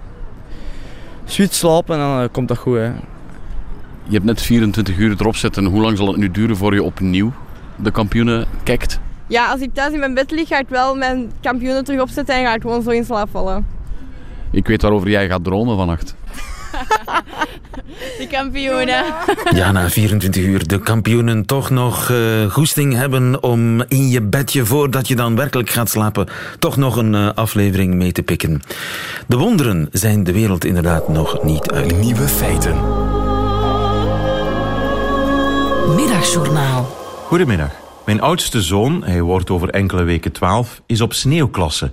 Sweet 1.24 1.54
slapen 1.54 1.94
en 1.94 2.00
dan 2.00 2.20
eh, 2.22 2.28
komt 2.32 2.48
dat 2.48 2.58
goed, 2.58 2.76
hè. 2.76 2.84
Je 4.02 4.12
hebt 4.16 4.24
net 4.24 4.42
24 4.42 4.98
uur 4.98 5.14
erop 5.18 5.36
zitten. 5.36 5.64
Hoe 5.64 5.80
lang 5.80 5.96
zal 5.96 6.06
het 6.06 6.16
nu 6.16 6.30
duren 6.30 6.56
voor 6.56 6.74
je 6.74 6.82
opnieuw 6.82 7.32
de 7.76 7.90
kampioenen 7.90 8.46
kijkt? 8.62 9.00
Ja, 9.26 9.50
als 9.50 9.60
ik 9.60 9.74
thuis 9.74 9.92
in 9.92 9.98
mijn 9.98 10.14
bed 10.14 10.30
lig, 10.30 10.48
ga 10.48 10.58
ik 10.58 10.68
wel 10.68 10.96
mijn 10.96 11.32
kampioenen 11.40 11.84
terug 11.84 12.00
opzetten 12.00 12.34
en 12.34 12.44
ga 12.44 12.54
ik 12.54 12.62
gewoon 12.62 12.82
zo 12.82 12.90
in 12.90 13.04
slaap 13.04 13.28
vallen. 13.30 13.66
Ik 14.50 14.66
weet 14.66 14.82
waarover 14.82 15.10
jij 15.10 15.28
gaat 15.28 15.44
dromen 15.44 15.76
vannacht. 15.76 16.14
De 18.18 18.26
kampioenen. 18.30 19.04
Ja, 19.54 19.72
na 19.72 19.90
24 19.90 20.44
uur 20.44 20.66
de 20.66 20.78
kampioenen 20.78 21.46
toch 21.46 21.70
nog 21.70 22.10
eh, 22.10 22.50
goesting 22.50 22.94
hebben 22.94 23.42
om 23.42 23.82
in 23.88 24.08
je 24.08 24.22
bedje 24.22 24.64
voordat 24.64 25.08
je 25.08 25.16
dan 25.16 25.36
werkelijk 25.36 25.70
gaat 25.70 25.90
slapen 25.90 26.28
toch 26.58 26.76
nog 26.76 26.96
een 26.96 27.14
eh, 27.14 27.28
aflevering 27.34 27.94
mee 27.94 28.12
te 28.12 28.22
pikken. 28.22 28.62
De 29.26 29.36
wonderen 29.36 29.88
zijn 29.92 30.24
de 30.24 30.32
wereld 30.32 30.64
inderdaad 30.64 31.08
nog 31.08 31.42
niet 31.42 31.70
uit. 31.70 32.00
Nieuwe 32.00 32.28
feiten. 32.28 32.74
Middagjournaal. 35.94 36.96
Goedemiddag. 37.26 37.70
Mijn 38.04 38.20
oudste 38.20 38.62
zoon, 38.62 39.04
hij 39.04 39.22
wordt 39.22 39.50
over 39.50 39.70
enkele 39.70 40.02
weken 40.02 40.32
12, 40.32 40.80
is 40.86 41.00
op 41.00 41.12
sneeuwklasse. 41.12 41.90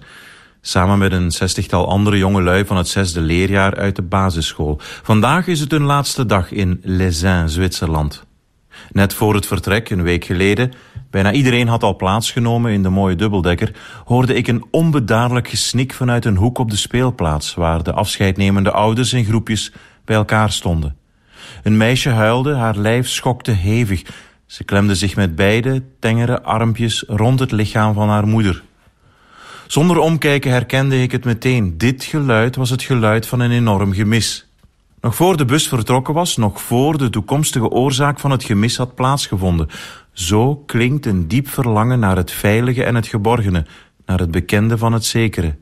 Samen 0.61 0.97
met 0.97 1.11
een 1.11 1.31
zestigtal 1.31 1.87
andere 1.87 2.17
jongelui 2.17 2.65
van 2.65 2.77
het 2.77 2.87
zesde 2.87 3.21
leerjaar 3.21 3.75
uit 3.75 3.95
de 3.95 4.01
basisschool. 4.01 4.79
Vandaag 4.79 5.47
is 5.47 5.59
het 5.59 5.71
hun 5.71 5.83
laatste 5.83 6.25
dag 6.25 6.51
in 6.51 6.79
Lezain, 6.83 7.49
Zwitserland. 7.49 8.25
Net 8.91 9.13
voor 9.13 9.35
het 9.35 9.45
vertrek, 9.45 9.89
een 9.89 10.03
week 10.03 10.25
geleden, 10.25 10.71
bijna 11.09 11.31
iedereen 11.31 11.67
had 11.67 11.83
al 11.83 11.95
plaatsgenomen 11.95 12.71
in 12.71 12.83
de 12.83 12.89
mooie 12.89 13.15
dubbeldekker, 13.15 13.71
hoorde 14.05 14.33
ik 14.33 14.47
een 14.47 14.65
onbedaarlijk 14.71 15.47
gesnik 15.47 15.93
vanuit 15.93 16.25
een 16.25 16.35
hoek 16.35 16.57
op 16.57 16.69
de 16.69 16.75
speelplaats, 16.75 17.53
waar 17.53 17.83
de 17.83 17.93
afscheidnemende 17.93 18.71
ouders 18.71 19.13
in 19.13 19.25
groepjes 19.25 19.71
bij 20.05 20.15
elkaar 20.15 20.51
stonden. 20.51 20.97
Een 21.63 21.77
meisje 21.77 22.09
huilde, 22.09 22.53
haar 22.53 22.77
lijf 22.77 23.07
schokte 23.07 23.51
hevig. 23.51 24.03
Ze 24.45 24.63
klemde 24.63 24.95
zich 24.95 25.15
met 25.15 25.35
beide 25.35 25.83
tengere 25.99 26.43
armpjes 26.43 27.03
rond 27.07 27.39
het 27.39 27.51
lichaam 27.51 27.93
van 27.93 28.09
haar 28.09 28.27
moeder. 28.27 28.63
Zonder 29.67 29.97
omkijken 29.97 30.51
herkende 30.51 31.01
ik 31.01 31.11
het 31.11 31.25
meteen. 31.25 31.77
Dit 31.77 32.03
geluid 32.03 32.55
was 32.55 32.69
het 32.69 32.83
geluid 32.83 33.27
van 33.27 33.39
een 33.39 33.51
enorm 33.51 33.93
gemis. 33.93 34.47
Nog 35.01 35.15
voor 35.15 35.37
de 35.37 35.45
bus 35.45 35.67
vertrokken 35.67 36.13
was, 36.13 36.37
nog 36.37 36.61
voor 36.61 36.97
de 36.97 37.09
toekomstige 37.09 37.69
oorzaak 37.69 38.19
van 38.19 38.31
het 38.31 38.43
gemis 38.43 38.77
had 38.77 38.95
plaatsgevonden. 38.95 39.67
Zo 40.11 40.55
klinkt 40.55 41.05
een 41.05 41.27
diep 41.27 41.47
verlangen 41.47 41.99
naar 41.99 42.15
het 42.15 42.31
veilige 42.31 42.83
en 42.83 42.95
het 42.95 43.07
geborgene, 43.07 43.65
naar 44.05 44.19
het 44.19 44.31
bekende 44.31 44.77
van 44.77 44.93
het 44.93 45.05
zekere. 45.05 45.55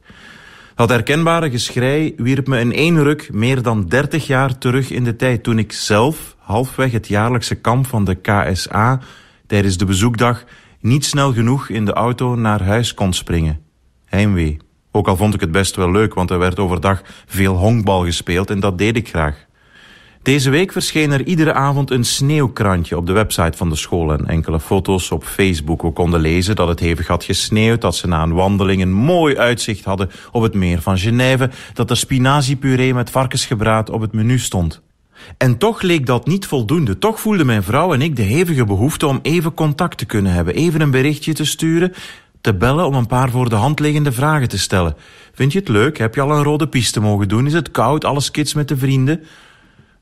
Dat 0.76 0.90
herkenbare 0.90 1.50
geschrei 1.50 2.14
wierp 2.18 2.48
me 2.48 2.60
in 2.60 2.74
één 2.74 3.04
ruk 3.04 3.30
meer 3.34 3.62
dan 3.62 3.86
30 3.86 4.28
jaar 4.28 4.58
terug 4.58 4.92
in 4.92 5.04
de 5.04 5.16
tijd, 5.16 5.44
toen 5.44 5.60
ik 5.60 5.72
zelf 5.72 6.36
halfweg 6.40 6.92
het 6.92 7.08
jaarlijkse 7.08 7.56
kamp 7.56 7.88
van 7.88 8.06
de 8.06 8.16
KSA 8.16 9.00
tijdens 9.48 9.78
de 9.78 9.86
bezoekdag 9.86 10.44
niet 10.80 11.06
snel 11.06 11.34
genoeg 11.34 11.70
in 11.70 11.86
de 11.86 11.94
auto 11.94 12.36
naar 12.36 12.64
huis 12.64 12.94
kon 12.94 13.14
springen. 13.14 13.65
Heimwee. 14.06 14.58
Ook 14.92 15.08
al 15.08 15.18
vond 15.18 15.34
ik 15.34 15.40
het 15.40 15.52
best 15.52 15.76
wel 15.76 15.92
leuk, 15.92 16.14
want 16.14 16.30
er 16.30 16.40
werd 16.40 16.60
overdag 16.60 17.02
veel 17.26 17.56
honkbal 17.56 18.06
gespeeld 18.06 18.50
en 18.50 18.60
dat 18.60 18.78
deed 18.78 18.96
ik 18.96 19.08
graag. 19.08 19.46
Deze 20.26 20.50
week 20.50 20.72
verscheen 20.72 21.12
er 21.12 21.26
iedere 21.26 21.54
avond 21.54 21.92
een 21.92 22.04
sneeuwkrantje 22.04 22.98
op 22.98 23.06
de 23.06 23.14
website 23.14 23.58
van 23.58 23.70
de 23.70 23.76
school 23.76 24.14
en 24.14 24.28
enkele 24.28 24.60
foto's 24.60 25.12
op 25.12 25.24
Facebook. 25.24 25.82
We 25.82 25.92
konden 25.92 26.20
lezen 26.20 26.56
dat 26.56 26.68
het 26.68 26.80
hevig 26.80 27.08
had 27.08 27.24
gesneeuwd, 27.24 27.82
dat 27.82 27.96
ze 27.96 28.08
na 28.08 28.24
een 28.24 28.34
wandeling 28.34 28.82
een 28.82 28.94
mooi 28.94 29.38
uitzicht 29.38 29.86
hadden 29.86 30.10
op 30.32 30.42
het 30.42 30.54
meer 30.54 30.82
van 30.82 30.98
Genève, 30.98 31.50
dat 31.74 31.90
er 31.90 31.98
spinaziepuree 31.98 32.94
met 32.94 33.10
varkensgebraad 33.10 33.90
op 33.90 34.02
het 34.02 34.14
menu 34.14 34.40
stond. 34.40 34.82
En 35.38 35.58
toch 35.58 35.82
leek 35.82 36.06
dat 36.06 36.28
niet 36.28 36.48
voldoende. 36.48 36.98
Toch 36.98 37.20
voelden 37.20 37.46
mijn 37.46 37.64
vrouw 37.64 37.94
en 37.94 38.02
ik 38.02 38.16
de 38.16 38.22
hevige 38.22 38.66
behoefte 38.66 39.08
om 39.08 39.20
even 39.22 39.54
contact 39.54 39.98
te 39.98 40.06
kunnen 40.06 40.32
hebben, 40.32 40.56
even 40.56 40.82
een 40.82 40.92
berichtje 40.92 41.34
te 41.34 41.46
sturen, 41.46 41.94
te 42.46 42.54
bellen 42.54 42.86
om 42.86 42.94
een 42.94 43.08
paar 43.08 43.30
voor 43.30 43.50
de 43.50 43.56
hand 43.56 43.80
liggende 43.80 44.12
vragen 44.12 44.50
te 44.50 44.58
stellen. 44.58 44.96
Vind 45.34 45.52
je 45.52 45.60
het 45.60 45.68
leuk? 45.68 45.98
Heb 45.98 46.16
je 46.16 46.22
al 46.22 46.32
een 46.32 46.44
rode 46.44 46.68
piste 46.68 47.00
mogen 47.00 47.28
doen? 47.28 47.46
Is 47.46 47.54
het 47.54 47.72
koud? 47.72 48.06
Alles 48.06 48.32
kids 48.32 48.54
met 48.54 48.68
de 48.68 48.78
vrienden? 48.78 49.24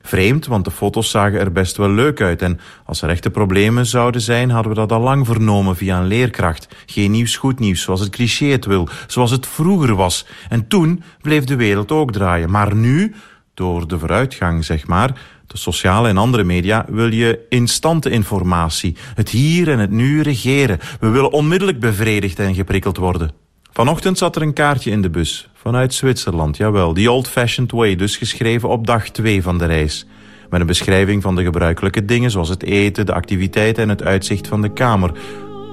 Vreemd, 0.02 0.46
want 0.46 0.64
de 0.64 0.70
foto's 0.70 1.10
zagen 1.10 1.40
er 1.40 1.52
best 1.52 1.76
wel 1.76 1.90
leuk 1.90 2.20
uit. 2.20 2.42
En 2.42 2.60
als 2.84 3.02
er 3.02 3.08
echte 3.08 3.30
problemen 3.30 3.86
zouden 3.86 4.20
zijn, 4.20 4.50
hadden 4.50 4.72
we 4.72 4.78
dat 4.78 4.92
al 4.92 5.00
lang 5.00 5.26
vernomen 5.26 5.76
via 5.76 5.98
een 5.98 6.06
leerkracht. 6.06 6.68
Geen 6.86 7.10
nieuws, 7.10 7.36
goed 7.36 7.58
nieuws, 7.58 7.82
zoals 7.82 8.00
het 8.00 8.10
cliché 8.10 8.46
het 8.46 8.64
wil, 8.64 8.88
zoals 9.06 9.30
het 9.30 9.46
vroeger 9.46 9.94
was. 9.94 10.26
En 10.48 10.68
toen 10.68 11.02
bleef 11.20 11.44
de 11.44 11.56
wereld 11.56 11.92
ook 11.92 12.12
draaien. 12.12 12.50
Maar 12.50 12.74
nu, 12.74 13.14
door 13.54 13.88
de 13.88 13.98
vooruitgang, 13.98 14.64
zeg 14.64 14.86
maar, 14.86 15.20
de 15.54 15.60
sociale 15.60 16.08
en 16.08 16.16
andere 16.16 16.44
media, 16.44 16.84
wil 16.88 17.12
je 17.12 17.40
instante 17.48 18.10
informatie. 18.10 18.96
Het 19.14 19.28
hier 19.28 19.70
en 19.70 19.78
het 19.78 19.90
nu 19.90 20.20
regeren. 20.20 20.78
We 21.00 21.08
willen 21.08 21.32
onmiddellijk 21.32 21.80
bevredigd 21.80 22.38
en 22.38 22.54
geprikkeld 22.54 22.96
worden. 22.96 23.30
Vanochtend 23.72 24.18
zat 24.18 24.36
er 24.36 24.42
een 24.42 24.52
kaartje 24.52 24.90
in 24.90 25.02
de 25.02 25.10
bus. 25.10 25.48
Vanuit 25.54 25.94
Zwitserland, 25.94 26.56
jawel. 26.56 26.92
The 26.92 27.10
old-fashioned 27.10 27.72
way, 27.72 27.96
dus 27.96 28.16
geschreven 28.16 28.68
op 28.68 28.86
dag 28.86 29.08
2 29.08 29.42
van 29.42 29.58
de 29.58 29.64
reis. 29.64 30.06
Met 30.50 30.60
een 30.60 30.66
beschrijving 30.66 31.22
van 31.22 31.34
de 31.34 31.42
gebruikelijke 31.42 32.04
dingen, 32.04 32.30
zoals 32.30 32.48
het 32.48 32.62
eten, 32.62 33.06
de 33.06 33.14
activiteiten 33.14 33.82
en 33.82 33.88
het 33.88 34.02
uitzicht 34.02 34.46
van 34.46 34.62
de 34.62 34.72
kamer. 34.72 35.12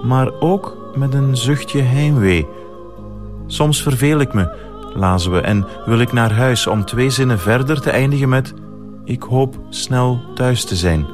Maar 0.04 0.32
ook 0.40 0.92
met 0.96 1.14
een 1.14 1.38
zuchtje 1.38 1.82
heimwee. 1.82 2.48
Soms 3.48 3.82
verveel 3.82 4.20
ik 4.20 4.34
me, 4.34 4.56
lazen 4.94 5.32
we, 5.32 5.40
en 5.40 5.68
wil 5.86 6.00
ik 6.00 6.12
naar 6.12 6.32
huis 6.32 6.68
om 6.68 6.86
twee 6.86 7.10
zinnen 7.10 7.40
verder 7.40 7.82
te 7.82 7.90
eindigen 7.90 8.30
met... 8.30 8.54
Ik 9.12 9.24
hoop 9.24 9.60
snel 9.70 10.22
thuis 10.36 10.64
te 10.64 10.76
zijn. 10.76 11.06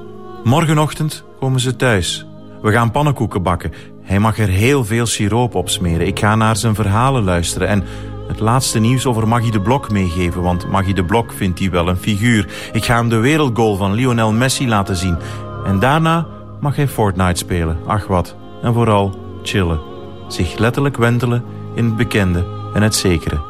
Morgenochtend 0.44 1.24
komen 1.40 1.60
ze 1.60 1.76
thuis. 1.76 2.26
We 2.62 2.72
gaan 2.72 2.92
pannenkoeken 2.92 3.44
bakken. 3.44 3.74
Hij 4.02 4.20
mag 4.20 4.40
er 4.40 4.48
heel 4.48 4.86
veel 4.86 5.06
siroop 5.06 5.56
op 5.56 5.70
smeren. 5.70 6.08
Ik 6.08 6.20
ga 6.20 6.36
naar 6.36 6.56
zijn 6.56 6.76
verhalen 6.76 7.24
luisteren 7.24 7.68
en 7.68 7.84
het 8.28 8.40
laatste 8.40 8.80
nieuws 8.80 9.06
over 9.06 9.28
Maggie 9.28 9.52
de 9.52 9.62
Blok 9.62 9.92
meegeven, 9.92 10.42
want 10.42 10.68
Maggie 10.68 10.94
de 10.94 11.06
Blok 11.06 11.32
vindt 11.32 11.60
hij 11.60 11.70
wel 11.70 11.88
een 11.88 11.98
figuur. 11.98 12.48
Ik 12.72 12.86
ga 12.86 12.96
hem 12.96 13.10
de 13.10 13.18
wereldgoal 13.18 13.76
van 13.76 13.94
Lionel 13.94 14.32
Messi 14.32 14.68
laten 14.68 14.96
zien. 14.96 15.18
En 15.66 15.80
daarna 15.80 16.28
mag 16.60 16.76
hij 16.76 16.88
Fortnite 16.88 17.40
spelen. 17.40 17.78
Ach 17.86 18.08
wat. 18.08 18.36
En 18.62 18.74
vooral 18.74 19.20
chillen. 19.44 19.80
Zich 20.28 20.58
letterlijk 20.58 20.98
wentelen 20.98 21.44
in 21.76 21.86
het 21.86 21.96
bekende 21.96 22.46
en 22.74 22.82
het 22.82 22.96
zekere. 22.96 23.42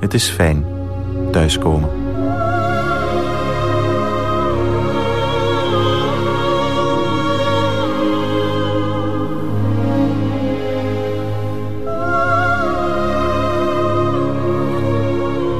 Het 0.00 0.14
is 0.14 0.28
fijn. 0.28 0.64
Thuiskomen. 1.32 2.05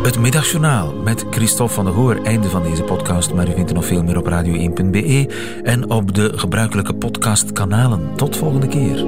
Het 0.06 0.18
middagjournaal 0.18 0.92
met 0.92 1.24
Christophe 1.30 1.74
van 1.74 1.84
der 1.84 1.94
Hoor. 1.94 2.22
Einde 2.22 2.48
van 2.48 2.62
deze 2.62 2.82
podcast, 2.82 3.34
maar 3.34 3.48
u 3.48 3.52
vindt 3.52 3.70
er 3.70 3.76
nog 3.76 3.86
veel 3.86 4.02
meer 4.02 4.16
op 4.16 4.28
radio1.be 4.28 5.28
en 5.62 5.90
op 5.90 6.14
de 6.14 6.32
gebruikelijke 6.38 6.94
podcastkanalen. 6.94 8.10
Tot 8.16 8.36
volgende 8.36 8.68
keer. 8.68 9.04